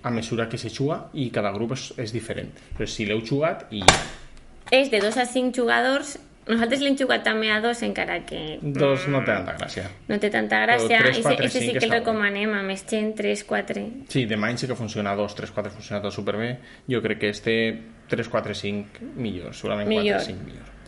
a 0.01 0.09
mesura 0.09 0.49
que 0.49 0.57
se 0.57 0.71
juga 0.73 1.03
i 1.13 1.29
cada 1.29 1.53
grup 1.53 1.75
és, 1.77 1.91
és 2.01 2.15
diferent. 2.15 2.49
Però 2.73 2.89
si 2.89 3.05
l'heu 3.05 3.21
jugat 3.21 3.67
i 3.69 3.83
És 4.73 4.89
de 4.89 4.99
2 5.01 5.17
a 5.17 5.25
5 5.29 5.53
jugadors. 5.55 6.17
Nosaltres 6.49 6.81
l'hem 6.81 6.95
jugat 6.97 7.21
també 7.23 7.51
a 7.53 7.59
2, 7.61 7.83
encara 7.85 8.19
que 8.25 8.57
dos 8.61 9.07
no 9.07 9.19
té 9.21 9.31
tanta 9.35 9.53
gràcia. 9.59 9.83
no 10.09 10.17
té 10.19 10.29
tanta 10.33 10.63
gràcia. 10.65 10.87
Però 10.97 11.03
tres, 11.05 11.17
Ese- 11.19 11.21
quatre, 11.27 11.45
ese 11.45 11.59
sí 11.61 11.73
que 11.77 11.85
el 11.85 11.91
recomanem 11.91 12.53
a 12.57 12.63
més 12.65 12.83
gent, 12.89 13.13
3, 13.15 13.43
4... 13.45 13.83
Sí, 14.09 14.25
de 14.25 14.35
Mind 14.37 14.57
sí 14.57 14.67
que 14.67 14.75
funciona 14.75 15.13
2, 15.15 15.35
3, 15.35 15.51
4, 15.51 15.71
funciona 15.71 16.01
tot 16.01 16.11
superbé. 16.11 16.57
Jo 16.89 17.01
crec 17.05 17.19
que 17.19 17.29
este 17.29 17.55
3, 18.09 18.27
4, 18.29 18.55
5 18.55 19.13
millor, 19.15 19.53
segurament 19.53 19.87
4, 19.89 20.01
Millor. 20.01 20.21
5 20.21 20.43
millor. 20.43 20.78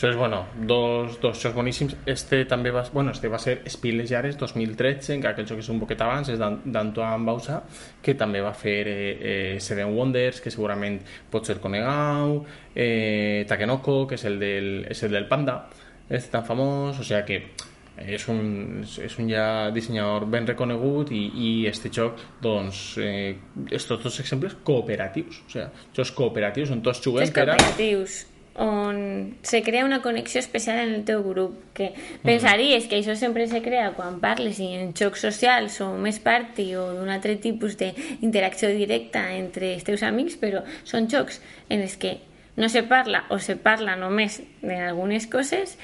Aleshores, 0.00 0.16
bueno, 0.16 0.46
dos, 0.56 1.20
dos 1.20 1.42
jocs 1.42 1.54
boníssims. 1.54 1.94
Este 2.06 2.46
també 2.48 2.70
va, 2.72 2.86
bueno, 2.90 3.10
este 3.10 3.28
va 3.28 3.36
ser 3.38 3.58
Spiel 3.68 3.98
des 4.00 4.08
Jahres 4.08 4.38
2013, 4.38 5.12
encara 5.12 5.34
que 5.36 5.42
el 5.42 5.48
joc 5.50 5.58
és 5.60 5.68
un 5.68 5.76
poquet 5.76 6.00
abans, 6.00 6.30
és 6.32 6.38
d'An- 6.40 6.62
d'Antoine 6.64 7.26
Bausa, 7.26 7.58
que 8.00 8.14
també 8.16 8.40
va 8.40 8.54
fer 8.56 8.78
eh, 8.88 8.94
eh, 9.20 9.60
Seven 9.60 9.92
Wonders, 9.92 10.40
que 10.40 10.48
segurament 10.48 10.96
pot 11.28 11.44
ser 11.44 11.58
Konegau, 11.60 12.46
eh, 12.74 13.44
Takenoko, 13.46 14.06
que 14.08 14.16
és 14.16 14.24
el 14.24 14.40
del, 14.40 14.70
és 14.88 15.04
el 15.04 15.12
del 15.18 15.28
Panda, 15.28 15.66
és 16.08 16.30
tan 16.32 16.48
famós, 16.48 16.96
o 16.96 17.04
sigui 17.04 17.26
que 17.28 17.68
és 18.16 18.24
un, 18.32 18.80
és 18.80 19.18
un 19.20 19.28
ja 19.28 19.68
dissenyador 19.68 20.24
ben 20.32 20.48
reconegut 20.48 21.12
i, 21.12 21.26
i 21.36 21.50
este 21.68 21.92
joc 21.92 22.16
doncs 22.40 22.96
eh, 22.96 23.36
és 23.68 23.84
tots 23.84 24.08
els 24.08 24.20
exemples 24.24 24.56
cooperatius 24.64 25.42
o 25.44 25.50
sigui, 25.52 25.68
jocs 25.92 26.16
cooperatius 26.16 26.72
on 26.72 26.80
tots 26.80 27.04
juguem 27.04 27.28
per 27.28 27.50
a... 27.50 27.58
cooperatius 27.58 28.22
on 28.60 29.36
se 29.42 29.62
crea 29.62 29.86
una 29.86 30.02
connexió 30.02 30.38
especial 30.38 30.78
en 30.78 30.94
el 30.94 31.04
teu 31.08 31.22
grup 31.24 31.56
que 31.72 31.94
pensaries 32.22 32.86
que 32.86 33.00
això 33.00 33.16
sempre 33.16 33.46
se 33.48 33.62
crea 33.64 33.94
quan 33.96 34.20
parles 34.20 34.60
i 34.60 34.68
en 34.76 34.92
jocs 34.92 35.24
socials 35.24 35.80
o 35.80 35.94
més 35.96 36.20
party 36.20 36.74
o 36.76 36.90
d'un 36.92 37.08
altre 37.08 37.38
tipus 37.40 37.78
d'interacció 37.80 38.68
directa 38.68 39.30
entre 39.32 39.72
els 39.74 39.86
teus 39.88 40.04
amics 40.04 40.36
però 40.36 40.60
són 40.84 41.08
jocs 41.08 41.40
en 41.70 41.80
els 41.80 41.96
que 41.96 42.18
no 42.60 42.68
se 42.68 42.84
parla 42.84 43.24
o 43.32 43.40
se 43.40 43.56
parla 43.56 43.96
només 43.96 44.42
d'algunes 44.60 45.26
coses 45.32 45.78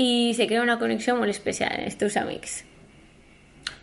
i 0.00 0.32
se 0.32 0.48
crea 0.48 0.64
una 0.64 0.80
connexió 0.80 1.14
molt 1.14 1.30
especial 1.30 1.76
en 1.76 1.92
els 1.92 2.00
teus 2.00 2.16
amics 2.16 2.62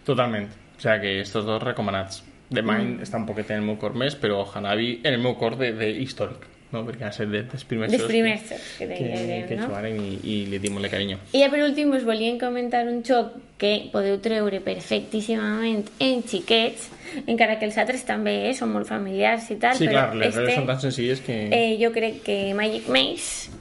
Totalment. 0.05 0.49
O 0.77 0.81
sigui 0.81 0.99
que 1.01 1.19
estos 1.21 1.45
dos 1.45 1.61
recomanats. 1.61 2.23
The 2.51 2.63
Mind 2.65 2.97
mm. 2.97 3.05
està 3.05 3.19
un 3.21 3.27
poquet 3.29 3.51
en 3.53 3.61
el 3.61 3.67
meu 3.67 3.77
cor 3.79 3.93
més, 3.95 4.17
però 4.19 4.41
Hanabi 4.43 4.97
en 5.05 5.13
el 5.13 5.21
meu 5.23 5.37
cor 5.39 5.55
de, 5.59 5.71
de 5.77 5.91
històric, 6.03 6.47
no? 6.71 6.81
perquè 6.87 7.05
va 7.05 7.11
ser 7.15 7.27
de, 7.31 7.43
dels 7.51 7.63
primers 7.67 7.91
dels 7.91 8.05
primers 8.07 8.43
que, 8.47 8.57
que, 8.79 8.87
deien, 8.89 9.45
que 9.49 9.57
no? 9.59 9.67
jugarem 9.69 9.97
i, 10.01 10.11
i 10.23 10.35
li 10.51 10.59
dim 10.63 10.75
molt 10.77 10.87
de 10.87 10.91
carinyo. 10.93 11.17
I 11.35 11.43
ja 11.43 11.49
per 11.53 11.61
últim 11.65 11.91
us 11.97 12.05
volíem 12.07 12.39
comentar 12.41 12.85
un 12.89 13.01
joc 13.07 13.33
que 13.61 13.73
podeu 13.93 14.17
treure 14.23 14.61
perfectíssimament 14.65 15.89
en 16.01 16.23
xiquets, 16.27 16.89
encara 17.25 17.59
que 17.59 17.67
els 17.69 17.77
altres 17.81 18.05
també 18.07 18.37
eh, 18.49 18.53
són 18.57 18.71
molt 18.73 18.89
familiars 18.89 19.49
i 19.53 19.59
tal, 19.61 19.75
Sí, 19.77 19.89
però 19.89 20.07
clar, 20.07 20.21
les 20.21 20.31
este, 20.31 20.45
regles 20.45 20.61
són 20.61 20.69
tan 20.71 20.79
senzilles 20.87 21.25
que... 21.25 21.41
eh, 21.53 21.75
jo 21.81 21.91
crec 21.95 22.23
que 22.25 22.37
Magic 22.57 22.87
Maze 22.89 23.59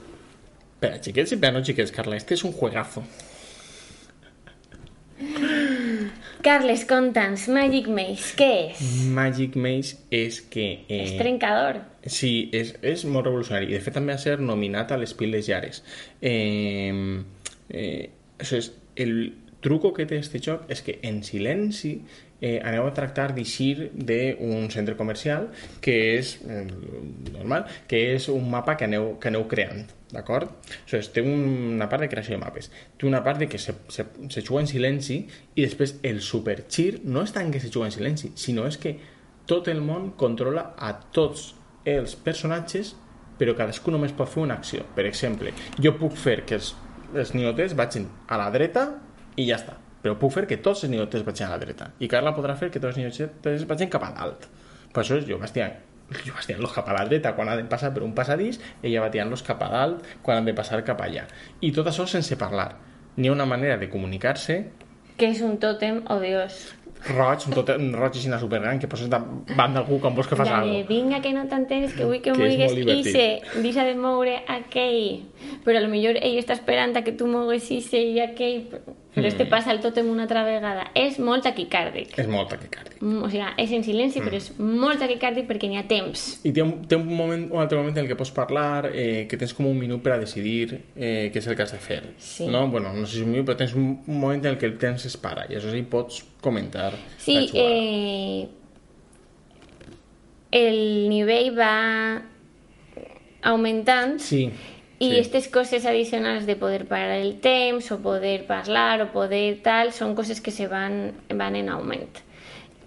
Per 0.81 0.95
a 0.95 0.97
xiquets 0.97 1.35
i 1.35 1.37
per 1.37 1.51
a 1.51 1.53
no 1.53 1.59
xiquets, 1.61 1.91
Carla, 1.93 2.15
este 2.17 2.33
és 2.33 2.41
un 2.47 2.55
juegazo. 2.57 3.03
Carles, 6.41 6.87
conta'ns, 6.89 7.45
Magic 7.53 7.85
Maze, 7.85 8.31
què 8.39 8.49
és? 8.71 8.81
Magic 9.13 9.53
Maze 9.61 9.99
és 10.09 10.39
que... 10.41 10.65
Eh, 10.89 11.03
És 11.03 11.11
trencador. 11.19 11.83
Sí, 12.05 12.49
és, 12.57 12.73
és 12.81 13.05
molt 13.05 13.27
revolucionari. 13.27 13.69
I 13.69 13.77
de 13.77 13.83
fet 13.85 13.93
també 13.97 14.15
va 14.15 14.21
ser 14.21 14.39
nominat 14.41 14.91
a 14.91 14.97
les 14.97 15.13
Piles 15.13 15.45
Llares. 15.49 15.83
Eh, 16.21 17.21
eh, 17.69 18.09
això 18.41 18.57
és, 18.57 18.71
el 18.95 19.15
truco 19.61 19.93
que 19.93 20.07
té 20.09 20.17
este 20.17 20.41
joc 20.41 20.65
és 20.73 20.81
que 20.81 20.97
en 21.05 21.21
silenci 21.23 21.93
eh, 22.41 22.57
aneu 22.65 22.87
a 22.89 22.93
tractar 22.97 23.29
d'eixir 23.35 23.91
d'un 23.93 24.67
centre 24.73 24.97
comercial 24.97 25.47
que 25.85 25.95
és 26.17 26.33
eh, 26.41 26.65
normal, 27.29 27.67
que 27.87 28.01
és 28.15 28.27
un 28.33 28.49
mapa 28.49 28.75
que 28.79 28.89
aneu, 28.89 29.13
que 29.21 29.29
aneu 29.29 29.45
creant 29.47 29.85
d'acord? 30.11 30.49
És, 30.89 31.11
té 31.13 31.21
una 31.23 31.87
part 31.87 32.03
de 32.03 32.09
creació 32.11 32.35
de 32.35 32.41
mapes 32.41 32.71
té 32.97 33.07
una 33.07 33.21
part 33.23 33.39
de 33.39 33.47
que 33.47 33.61
se, 33.61 33.77
se, 33.93 34.07
se 34.27 34.41
juga 34.41 34.65
en 34.65 34.69
silenci 34.73 35.21
i 35.53 35.61
després 35.61 35.99
el 36.03 36.19
superxir 36.25 37.05
no 37.05 37.23
és 37.23 37.37
tant 37.37 37.53
que 37.53 37.61
se 37.61 37.69
juga 37.69 37.87
en 37.87 37.95
silenci, 37.95 38.33
sinó 38.35 38.65
és 38.67 38.81
que 38.81 38.97
tot 39.45 39.69
el 39.69 39.85
món 39.85 40.11
controla 40.17 40.71
a 40.77 40.95
tots 41.13 41.51
els 41.85 42.15
personatges 42.15 42.95
però 43.41 43.55
cadascú 43.57 43.89
només 43.89 44.13
pot 44.13 44.29
fer 44.29 44.43
una 44.43 44.57
acció. 44.59 44.83
Per 44.95 45.07
exemple, 45.09 45.53
jo 45.81 45.95
puc 45.97 46.17
fer 46.19 46.43
que 46.45 46.59
els, 46.59 46.75
els 47.17 47.33
ninotes 47.33 47.73
vagin 47.77 48.05
a 48.29 48.37
la 48.37 48.51
dreta 48.53 48.85
i 49.33 49.47
ja 49.47 49.57
està, 49.57 49.77
però 50.03 50.13
puc 50.21 50.35
fer 50.35 50.43
que 50.49 50.59
tots 50.61 50.85
els 50.85 50.93
ninotes 50.93 51.25
vagin 51.25 51.47
a 51.47 51.55
la 51.55 51.61
dreta. 51.61 51.89
I 51.99 52.09
Carla 52.11 52.35
podrà 52.37 52.53
fer 52.59 52.69
que 52.69 52.81
tots 52.81 52.93
els 52.93 53.01
ninotes 53.01 53.65
vagin 53.69 53.89
cap 53.89 54.05
a 54.05 54.11
dalt. 54.19 54.45
Per 54.93 55.01
això 55.01 55.17
jo 55.25 55.39
vaig 55.41 55.55
tirant 55.55 55.79
jo 56.11 56.33
vaig 56.35 56.45
tirant-los 56.45 56.73
cap 56.75 56.89
a 56.91 56.95
la 56.97 57.05
dreta. 57.07 57.33
Quan 57.37 57.49
han 57.49 57.61
de 57.63 57.67
passar 57.71 57.93
per 57.95 58.03
un 58.03 58.13
passadís 58.15 58.59
ella 58.83 59.01
va 59.05 59.09
tirant-los 59.13 59.43
cap 59.47 59.61
a 59.63 59.71
dalt. 59.71 60.05
Quan 60.21 60.41
han 60.41 60.49
de 60.49 60.53
passar 60.57 60.83
cap 60.87 61.01
allà. 61.01 61.25
I 61.61 61.71
tot 61.75 61.87
això 61.87 62.05
sense 62.05 62.37
parlar. 62.37 62.69
Ha 63.17 63.31
una 63.31 63.45
manera 63.45 63.77
de 63.77 63.89
comunicar-se. 63.89 64.57
Que 65.17 65.31
és 65.31 65.41
un 65.45 65.57
tòtem 65.61 66.03
odiós. 66.09 66.61
Roig, 67.09 67.45
un, 67.47 67.53
tot, 67.55 67.69
un 67.73 67.93
roig 67.97 68.17
així 68.17 68.29
supergran 68.41 68.79
que 68.79 68.89
poses 68.91 69.09
davant 69.09 69.73
d'algú 69.73 69.99
quan 70.01 70.13
vols 70.15 70.29
que 70.29 70.37
fas 70.37 70.49
alguna 70.49 70.77
de, 70.77 70.83
vinga, 70.89 71.21
que 71.21 71.33
no 71.33 71.47
t'entenes, 71.49 71.95
que 71.97 72.05
vull 72.05 72.21
que, 72.21 72.31
Que 72.31 72.37
mogues 72.37 72.75
divertit. 72.77 73.09
Ise, 73.09 73.61
deixa 73.63 73.85
de 73.87 73.95
moure 73.97 74.37
aquell. 74.47 75.23
Però 75.65 75.77
a 75.77 75.81
lo 75.81 75.89
millor 75.89 76.19
ell 76.21 76.37
està 76.37 76.53
esperant 76.57 76.93
a 76.97 77.01
que 77.05 77.15
tu 77.17 77.29
mogues 77.29 77.71
Ise 77.73 78.01
i 78.01 78.19
aquell, 78.21 78.67
però 79.15 79.27
este 79.27 79.45
passa 79.45 79.71
el 79.73 79.79
tòtem 79.83 80.07
una 80.07 80.23
altra 80.23 80.43
vegada. 80.47 80.85
És 80.95 81.17
molt 81.19 81.43
taquicàrdic. 81.43 82.13
és 82.17 82.27
molt 82.27 82.49
taquicàrdic 82.49 83.01
Mm, 83.01 83.23
O 83.25 83.29
sigui, 83.29 83.43
és 83.57 83.71
en 83.73 83.83
silenci, 83.83 84.21
però 84.21 84.37
és 84.37 84.51
molt 84.59 84.99
taquicàrdic 85.01 85.47
perquè 85.49 85.67
n'hi 85.67 85.77
ha 85.79 85.87
temps. 85.89 86.39
i 86.45 86.51
té 86.53 86.61
un, 86.61 86.83
té 86.87 86.95
un, 86.95 87.07
moment, 87.09 87.47
un 87.51 87.59
altre 87.59 87.77
moment 87.79 87.97
en 87.97 88.03
el 88.03 88.07
que 88.07 88.15
pots 88.15 88.29
parlar 88.31 88.91
eh, 88.93 89.25
que 89.27 89.37
tens 89.37 89.53
com 89.57 89.65
un 89.65 89.77
minut 89.77 90.03
per 90.03 90.13
a 90.13 90.19
decidir 90.19 90.79
eh, 90.95 91.31
què 91.33 91.37
és 91.41 91.47
el 91.47 91.55
que 91.55 91.63
has 91.63 91.71
de 91.73 91.79
fer 91.79 92.01
Sí. 92.17 92.45
no? 92.47 92.67
Bueno, 92.69 92.93
no 92.93 93.05
sé 93.07 93.13
si 93.15 93.19
és 93.21 93.25
un 93.25 93.31
minut 93.33 93.47
però 93.49 93.57
tens 93.57 93.73
un, 93.73 93.97
moment 94.07 94.45
en 94.45 94.51
el 94.51 94.57
que 94.59 94.67
el 94.67 94.77
temps 94.77 95.03
es 95.05 95.17
para 95.17 95.45
i 95.49 95.55
això 95.57 95.71
sí 95.73 95.81
pots 95.81 96.23
comentar 96.41 96.93
Sí, 97.17 97.49
eh, 97.53 98.47
el 100.51 101.09
nivell 101.09 101.57
va 101.57 102.21
augmentant 103.43 104.19
sí, 104.21 104.51
i 105.01 105.07
sí. 105.07 105.11
aquestes 105.15 105.47
coses 105.49 105.85
addicionals 105.89 106.45
de 106.45 106.55
poder 106.55 106.85
parar 106.85 107.17
el 107.17 107.39
temps 107.41 107.89
o 107.91 107.97
poder 107.99 108.45
parlar 108.45 109.01
o 109.01 109.07
poder 109.09 109.57
tal 109.65 109.89
són 109.97 110.13
coses 110.13 110.43
que 110.45 110.53
se 110.53 110.67
van, 110.69 111.15
van 111.33 111.57
en 111.57 111.71
augment 111.73 112.21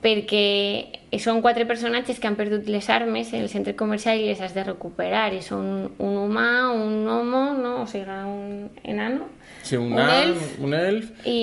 perquè 0.04 1.16
són 1.18 1.40
quatre 1.42 1.64
personatges 1.66 2.20
que 2.20 2.28
han 2.28 2.36
perdut 2.38 2.68
les 2.70 2.86
armes 2.92 3.32
en 3.32 3.42
el 3.42 3.50
centre 3.50 3.74
comercial 3.74 4.20
i 4.20 4.28
les 4.28 4.42
has 4.44 4.54
de 4.54 4.62
recuperar 4.62 5.32
i 5.34 5.40
són 5.42 5.88
un 5.98 6.18
humà, 6.20 6.70
un 6.70 7.08
homo 7.08 7.46
no? 7.58 7.80
o 7.82 7.86
sigui, 7.90 8.06
un 8.06 8.70
enano 8.84 9.26
sí 9.64 9.80
un, 9.80 9.96
un 9.96 10.04
elf. 10.04 10.52
un 10.60 10.76
elf 10.78 11.26
i, 11.26 11.40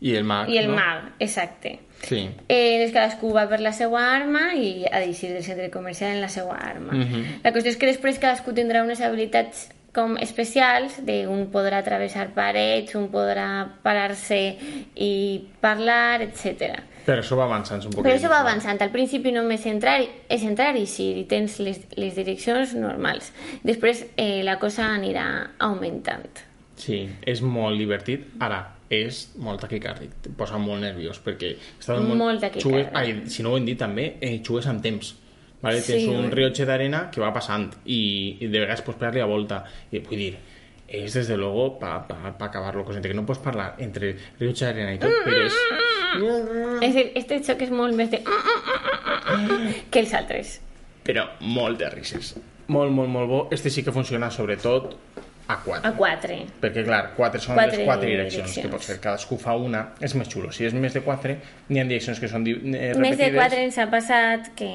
i 0.00 0.16
el 0.16 0.24
mag 0.24 0.48
i 0.48 0.58
el 0.58 0.68
no? 0.68 0.76
mag, 0.80 1.12
exacte 1.18 1.78
sí. 2.02 2.28
Eh, 2.48 2.78
doncs 2.80 2.94
cadascú 2.94 3.32
va 3.34 3.46
per 3.50 3.60
la 3.60 3.72
seva 3.76 4.02
arma 4.14 4.50
i 4.56 4.86
ha 4.88 5.00
d'eixir 5.02 5.34
del 5.34 5.44
centre 5.44 5.70
comercial 5.72 6.16
en 6.16 6.22
la 6.24 6.30
seva 6.32 6.56
arma. 6.56 6.92
Mhm. 6.94 7.42
La 7.44 7.52
qüestió 7.52 7.70
és 7.70 7.76
que 7.76 7.86
després 7.86 8.18
cadascú 8.18 8.52
tindrà 8.52 8.82
unes 8.82 9.00
habilitats 9.00 9.68
com 9.92 10.16
especials, 10.18 11.04
de 11.04 11.26
un 11.26 11.50
podrà 11.50 11.82
travessar 11.82 12.28
parets, 12.30 12.94
un 12.94 13.08
podrà 13.10 13.66
parar-se 13.82 14.56
i 14.94 15.48
parlar, 15.60 16.22
etc. 16.22 16.78
però 17.04 17.24
això 17.24 17.34
va 17.34 17.44
avançant 17.44 17.82
un 17.82 17.90
poc 17.90 18.04
Però 18.04 18.14
això 18.14 18.28
va 18.30 18.40
avançant. 18.40 18.80
Al 18.80 18.90
principi 18.90 19.32
només 19.32 19.66
entrar, 19.66 20.00
és 20.28 20.42
entrar 20.44 20.76
i 20.76 20.84
eixir 20.84 21.16
i 21.18 21.24
tens 21.24 21.58
les, 21.58 21.80
les 21.96 22.14
direccions 22.14 22.74
normals. 22.74 23.32
Després 23.64 24.04
eh, 24.16 24.44
la 24.44 24.60
cosa 24.60 24.86
anirà 24.94 25.50
augmentant. 25.58 26.28
Sí, 26.76 27.08
és 27.26 27.42
molt 27.42 27.76
divertit. 27.78 28.28
Ara, 28.38 28.79
és 28.90 29.20
molt 29.38 29.62
taquicàrdic, 29.62 30.16
te 30.24 30.32
posa 30.34 30.58
molt 30.58 30.82
nerviós, 30.82 31.20
perquè 31.22 31.52
estàs 31.78 32.02
Molt 32.02 32.42
taquicàrdic. 32.42 32.64
Jugues, 32.66 32.88
ai, 32.98 33.12
si 33.30 33.44
no 33.46 33.52
ho 33.52 33.58
hem 33.60 33.68
dit 33.68 33.78
també, 33.78 34.16
eh, 34.18 34.40
jugues 34.42 34.66
amb 34.66 34.82
temps. 34.82 35.14
Vale? 35.62 35.80
Sí, 35.84 35.92
Tens 35.92 36.08
un 36.08 36.24
oi? 36.24 36.30
rellotge 36.32 36.66
d'arena 36.66 37.04
que 37.12 37.20
va 37.22 37.30
passant 37.32 37.68
i, 37.84 38.00
i 38.40 38.48
de 38.48 38.64
vegades 38.64 38.82
pots 38.82 38.98
pegar-li 38.98 39.22
a 39.22 39.28
volta. 39.30 39.60
I 39.92 40.00
vull 40.02 40.18
dir, 40.18 40.32
és 40.88 41.14
desde 41.14 41.36
luego 41.36 41.78
para 41.78 42.00
pa, 42.08 42.32
pa 42.36 42.46
acabar-lo, 42.46 42.82
cosa 42.84 43.00
que 43.00 43.14
no 43.14 43.26
pots 43.28 43.38
parlar 43.44 43.76
entre 43.78 44.16
rellotge 44.40 44.66
d'arena 44.66 44.96
i 44.96 44.98
tot, 44.98 45.14
però 45.22 45.46
és... 45.46 45.60
És 46.82 46.90
a 46.90 46.96
dir, 46.96 47.06
este 47.14 47.38
xoc 47.46 47.62
és 47.62 47.70
molt 47.70 47.94
més 47.94 48.10
de... 48.10 48.24
que 49.92 50.02
els 50.02 50.14
altres. 50.18 50.56
Però 51.06 51.28
molt 51.40 51.78
de 51.78 51.90
risses. 51.94 52.34
Molt, 52.66 52.90
molt, 52.90 53.10
molt 53.10 53.28
bo. 53.30 53.40
Este 53.54 53.70
sí 53.70 53.84
que 53.86 53.92
funciona 53.94 54.30
sobretot 54.34 54.96
a 55.52 55.56
4. 55.64 55.80
A 55.88 55.92
4. 55.96 56.36
Perquè, 56.62 56.84
clar, 56.86 57.02
4 57.16 57.40
són 57.44 57.56
Quatre 57.58 57.78
les 57.78 57.86
4 57.86 58.06
direccions, 58.08 58.50
direccions. 58.50 58.66
que 58.66 58.72
pot 58.76 58.84
fer 58.86 58.98
cadascú 59.00 59.38
fa 59.40 59.54
una, 59.56 59.84
és 60.00 60.14
més 60.14 60.28
xulo. 60.28 60.52
Si 60.52 60.64
és 60.68 60.74
més 60.74 60.94
de 60.96 61.02
4, 61.06 61.36
n'hi 61.68 61.80
ha 61.80 61.84
direccions 61.88 62.20
que 62.20 62.28
són 62.28 62.44
di- 62.44 62.52
eh, 62.56 62.92
repetides. 62.94 63.00
Més 63.06 63.18
de 63.18 63.32
4 63.34 63.58
ens 63.64 63.78
ha 63.78 63.88
passat 63.90 64.52
que 64.56 64.70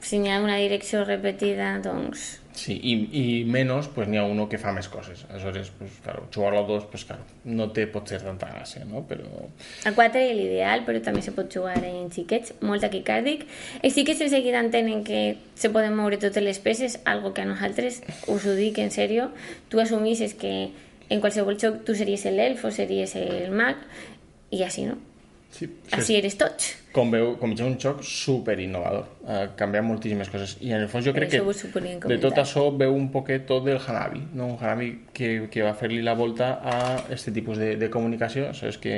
si 0.00 0.18
n'hi 0.18 0.30
ha 0.32 0.40
una 0.40 0.56
direcció 0.56 1.04
repetida, 1.04 1.78
doncs... 1.84 2.40
Sí, 2.54 2.76
i, 2.86 2.92
i 3.18 3.22
menys, 3.50 3.88
pues, 3.90 4.06
n'hi 4.06 4.20
ha 4.20 4.24
uno 4.30 4.44
que 4.48 4.60
fa 4.62 4.70
més 4.72 4.86
coses. 4.88 5.24
Aleshores, 5.26 5.72
pues, 5.74 5.96
claro, 6.04 6.28
jugar-lo 6.34 6.60
a 6.62 6.66
dos, 6.68 6.84
pues, 6.90 7.02
claro, 7.08 7.24
no 7.50 7.66
té 7.74 7.88
pot 7.90 8.06
ser 8.08 8.20
tanta 8.22 8.46
gràcia, 8.52 8.84
no? 8.86 9.02
Però... 9.08 9.26
A 9.90 9.92
4 9.96 10.22
és 10.22 10.36
l'ideal, 10.38 10.84
però 10.86 11.02
també 11.02 11.24
se 11.26 11.34
pot 11.34 11.50
jugar 11.50 11.74
en 11.82 12.12
xiquets, 12.14 12.54
molt 12.62 12.86
taquicàrdic. 12.86 13.42
I 13.82 13.90
sí 13.90 14.06
que 14.06 14.14
de 14.14 14.30
seguida 14.30 14.62
entenen 14.62 15.02
que 15.02 15.24
se 15.58 15.72
poden 15.74 15.98
moure 15.98 16.20
totes 16.22 16.46
les 16.46 16.62
peces, 16.62 17.00
algo 17.04 17.34
que 17.34 17.42
a 17.42 17.48
nosaltres, 17.50 18.04
us 18.30 18.46
ho 18.46 18.54
en 18.54 18.94
sèrio, 18.94 19.32
tu 19.68 19.82
assumisses 19.82 20.34
que 20.38 20.70
en 21.10 21.20
qualsevol 21.20 21.58
joc 21.58 21.82
tu 21.84 21.98
series 21.98 22.24
l'elf 22.30 22.64
o 22.64 22.70
series 22.70 23.16
el 23.18 23.50
mag, 23.50 23.82
i 24.54 24.62
així 24.62 24.86
no. 24.86 25.00
Sí, 25.54 25.68
Així 25.94 26.16
eres 26.18 26.34
tots. 26.34 26.72
com 26.94 27.10
veu, 27.14 27.34
com 27.38 27.52
ja 27.54 27.66
un 27.66 27.76
joc 27.78 28.02
super 28.06 28.56
innovador, 28.62 29.06
ha 29.26 29.40
canviat 29.58 29.84
moltíssimes 29.86 30.30
coses. 30.30 30.56
I 30.62 30.72
en 30.74 30.84
el 30.84 30.88
fons 30.90 31.06
jo 31.06 31.14
crec 31.14 31.30
que 31.30 31.42
de 32.10 32.18
tot 32.22 32.38
això 32.42 32.68
veu 32.74 32.94
un 32.94 33.08
poquet 33.14 33.46
tot 33.46 33.66
del 33.66 33.78
Hanabi 33.78 34.22
no? 34.34 34.48
un 34.54 34.56
Hanabi 34.58 34.90
que, 35.14 35.48
que 35.50 35.62
va 35.66 35.74
fer-li 35.78 36.02
la 36.02 36.14
volta 36.18 36.56
a 36.62 36.78
este 37.14 37.34
tipus 37.34 37.58
de, 37.58 37.74
de 37.78 37.90
comunicació 37.90 38.50
saps? 38.54 38.78
Que 38.82 38.96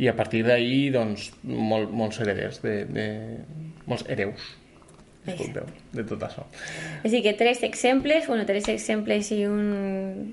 i 0.00 0.08
a 0.08 0.16
partir 0.16 0.42
d'ahí 0.44 0.88
doncs 0.92 1.30
mol, 1.44 1.88
molts 1.92 2.20
hereders 2.20 2.62
de, 2.64 2.78
de, 2.88 3.06
molts 3.88 4.04
hereus 4.08 4.48
disculpeu, 5.22 5.68
de 5.94 6.04
tot 6.08 6.24
això. 6.26 6.42
Així 7.04 7.20
que 7.22 7.36
tres 7.38 7.62
exemples, 7.62 8.26
bueno, 8.26 8.44
tres 8.48 8.66
exemples 8.72 9.30
i 9.36 9.44
un... 9.46 10.32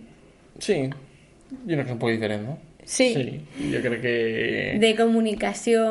sí, 0.63 0.82
és 0.89 1.84
un 1.86 1.99
poc 2.02 2.15
diferent 2.15 2.47
no? 2.47 2.58
Sí. 2.89 3.10
sí 3.13 3.69
jo 3.69 3.82
crec 3.84 4.02
que 4.02 4.78
de 4.82 4.95
comunicació 4.97 5.84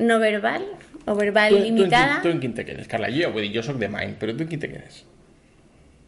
no 0.00 0.16
verbal 0.22 0.64
o 1.04 1.14
verbal 1.14 1.50
tu, 1.52 1.58
tu, 1.58 1.64
limitada. 1.64 2.14
quin- 2.20 2.22
tu 2.22 2.28
en 2.32 2.40
quin 2.40 2.54
te 2.54 2.64
quedes, 2.64 2.88
Carla? 2.88 3.08
Jo, 3.12 3.28
dir, 3.36 3.50
jo 3.52 3.62
sóc 3.62 3.76
de 3.76 3.88
Mind, 3.92 4.16
però 4.20 4.32
tu 4.36 4.44
en 4.46 4.48
quin 4.48 4.60
te 4.62 4.70
quedes? 4.72 5.02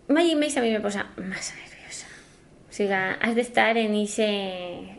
Magic 0.09 0.37
Maze 0.41 0.59
a 0.61 0.63
mi 0.63 0.71
me 0.73 0.81
posa 0.81 1.07
massa 1.17 1.55
nerviosa. 1.57 2.07
O 2.69 2.73
sigui, 2.73 2.93
has 2.95 3.35
d'estar 3.37 3.77
en 3.77 3.95
ixe... 3.95 4.27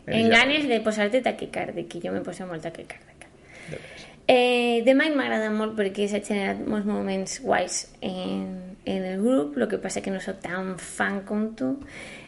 en 0.06 0.30
ja. 0.30 0.38
ganes 0.38 0.68
de 0.70 0.78
posar-te 0.80 1.20
taquicàrdic, 1.22 1.96
i 1.98 2.02
jo 2.06 2.12
me 2.14 2.22
poso 2.26 2.46
molt 2.46 2.62
taquicàrdica. 2.66 3.28
De 3.70 3.76
veres. 3.78 4.06
Eh, 4.26 4.82
The 4.86 4.94
Mind 4.94 5.18
m'agrada 5.18 5.50
molt 5.52 5.74
perquè 5.78 6.06
s'ha 6.10 6.22
generat 6.24 6.62
molts 6.66 6.86
moments 6.88 7.40
guais 7.44 7.80
en, 8.00 8.76
en 8.84 9.04
el 9.10 9.18
grup, 9.22 9.58
el 9.58 9.66
que 9.68 9.78
passa 9.82 10.00
que 10.02 10.10
no 10.14 10.20
soc 10.22 10.38
tan 10.46 10.76
fan 10.78 11.22
com 11.28 11.50
tu. 11.58 11.74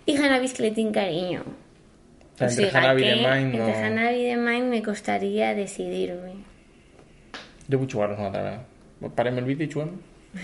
I 0.07 0.19
Hanabi 0.19 0.51
és 0.51 0.55
que 0.59 0.67
le 0.67 0.75
O 2.37 2.45
entre 2.45 2.69
o 2.69 2.77
Hanabi 2.77 3.03
que, 3.03 3.09
de 3.09 3.17
Mine 3.17 3.51
no... 3.57 3.65
Entre 3.65 3.75
Hanabi 3.81 4.23
de 4.25 4.37
Mine 4.37 4.69
me 4.69 4.81
costaría 4.83 5.55
decidirme. 5.55 6.45
Yo 7.69 7.79
voy 7.79 7.89
a 7.89 7.93
jugar 7.93 8.11
unha 8.13 8.31
tamén. 8.31 8.61
Pareme 9.17 9.41
el 9.41 9.49
vídeo 9.49 9.65
e 9.65 9.73
chuame. 9.73 9.97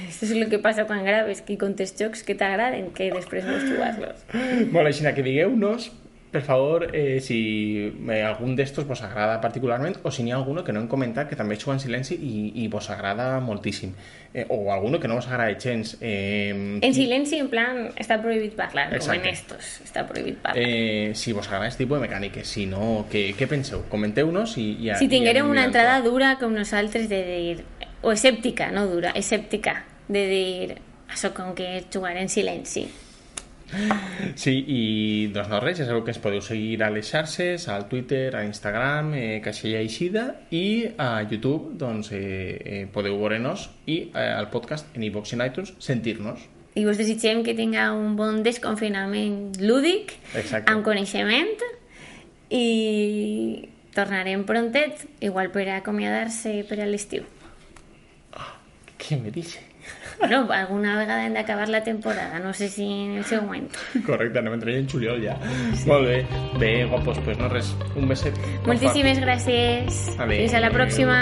Isto 0.09 0.25
é 0.25 0.41
es 0.41 0.47
o 0.47 0.49
que 0.53 0.59
pasa 0.59 0.89
con 0.89 1.05
graves, 1.05 1.43
que 1.43 1.59
con 1.61 1.77
tes 1.77 1.93
chocs 1.95 2.25
que 2.25 2.35
te 2.35 2.45
agraden, 2.45 2.91
que 2.97 3.13
després 3.13 3.45
vos 3.45 3.63
chugaslos. 3.63 4.25
bueno, 4.75 4.89
xina 4.89 5.13
que 5.13 5.23
digueu 5.23 5.53
nos 5.53 5.93
per 6.33 6.41
favor, 6.43 6.89
eh, 6.97 7.21
si 7.21 7.93
algun 8.25 8.57
d'estos 8.57 8.87
vos 8.89 9.03
agrada 9.05 9.37
particularment 9.43 9.99
o 10.03 10.11
si 10.11 10.23
n'hi 10.25 10.33
ha 10.33 10.39
alguno 10.39 10.65
que 10.65 10.73
no 10.73 10.81
hem 10.81 10.89
comentat 10.89 11.29
que 11.29 11.37
també 11.37 11.59
juga 11.61 11.75
en 11.77 11.83
silenci 11.83 12.17
i, 12.17 12.65
i 12.65 12.69
vos 12.73 12.89
agrada 12.91 13.39
moltíssim. 13.45 13.93
Eh, 14.33 14.47
o 14.49 14.73
alguno 14.73 14.99
que 14.99 15.09
no 15.09 15.19
vos 15.21 15.29
agrada 15.29 15.53
gens. 15.61 15.99
Eh, 16.01 16.55
En 16.81 16.95
silenci, 16.97 17.37
en 17.37 17.51
plan, 17.53 17.83
està 18.01 18.17
prohibit 18.23 18.57
parlar, 18.57 18.89
com 18.89 18.97
Exacte. 18.97 19.29
en 19.29 19.35
estos, 19.35 19.69
està 19.85 20.07
prohibit 20.09 20.41
parlar. 20.41 20.65
eh, 20.65 21.13
si 21.15 21.35
vos 21.37 21.47
agrada 21.47 21.67
aquest 21.67 21.85
tipus 21.85 22.01
de 22.01 22.09
mecàniques, 22.09 22.49
si 22.49 22.65
no, 22.65 23.05
què, 23.13 23.37
què 23.37 23.47
penseu? 23.47 23.85
Comenteu-nos 23.93 24.57
i, 24.57 24.89
i, 24.89 24.91
si 24.97 25.11
anem 25.13 25.51
una 25.51 25.67
entrada 25.69 26.01
dura 26.01 26.39
com 26.41 26.57
nosaltres 26.57 27.11
de 27.13 27.23
dir... 27.29 27.65
O 28.03 28.11
escèptica, 28.11 28.73
no 28.73 28.89
dura, 28.89 29.13
escèptica, 29.15 29.85
de 30.09 30.27
dir... 30.27 30.79
Això 31.13 31.29
com 31.37 31.53
que 31.55 31.85
jugar 31.93 32.17
en 32.17 32.31
silenci. 32.33 32.89
Sí, 34.37 34.53
i 34.69 34.81
doncs 35.33 35.49
no 35.49 35.61
res, 35.63 35.79
ja 35.81 35.87
sabeu 35.89 36.03
que 36.05 36.13
ens 36.13 36.21
podeu 36.23 36.43
seguir 36.45 36.83
a 36.85 36.91
les 36.93 37.09
xarxes, 37.09 37.67
al 37.73 37.87
Twitter, 37.89 38.35
a 38.37 38.45
Instagram, 38.45 39.13
eh, 39.17 39.41
Caixella 39.45 39.81
Eixida, 39.81 40.25
i 40.51 40.89
a 41.01 41.23
YouTube, 41.23 41.75
doncs, 41.81 42.13
eh, 42.13 42.21
eh, 42.61 42.83
podeu 42.93 43.17
veure-nos 43.21 43.69
i 43.87 43.99
eh, 44.13 44.29
al 44.29 44.51
podcast 44.53 44.93
en 44.97 45.07
iVox 45.09 45.33
i 45.33 45.39
en 45.39 45.47
iTunes 45.47 45.75
sentir-nos. 45.81 46.45
I 46.75 46.87
us 46.89 47.01
desitgem 47.01 47.43
que 47.45 47.57
tinga 47.57 47.91
un 47.93 48.17
bon 48.17 48.43
desconfinament 48.45 49.59
lúdic, 49.61 50.17
Exacte. 50.35 50.73
amb 50.73 50.85
coneixement, 50.85 51.67
i 52.53 53.69
tornarem 53.97 54.45
prontet, 54.49 55.05
igual 55.21 55.53
per 55.53 55.69
acomiadar-se 55.77 56.63
per 56.69 56.81
a 56.81 56.89
l'estiu. 56.89 57.29
Què 59.03 59.19
me 59.19 59.33
dice? 59.35 59.72
Bueno, 60.19 60.47
alguna 60.53 60.99
vegada 60.99 61.25
hem 61.27 61.35
d'acabar 61.35 61.69
la 61.69 61.83
temporada, 61.83 62.39
no 62.39 62.53
sé 62.55 62.69
si 62.69 62.85
en 62.85 63.17
el 63.19 63.25
següent. 63.25 63.67
Correcte, 64.07 64.39
anem 64.39 64.55
a 64.55 64.61
entrar 64.61 64.77
en 64.77 64.87
juliol 64.89 65.19
ja. 65.25 65.35
Molt 65.87 66.07
bé. 66.07 66.21
Bé, 66.61 66.73
guapos, 66.85 67.19
pues 67.25 67.39
no 67.39 67.49
res. 67.51 67.75
Un 67.97 68.07
beset. 68.09 68.39
Moltíssimes 68.69 69.19
gràcies. 69.25 70.05
Adéu. 70.19 70.45
Fins 70.45 70.55
a 70.55 70.63
la 70.63 70.71
pròxima. 70.71 71.19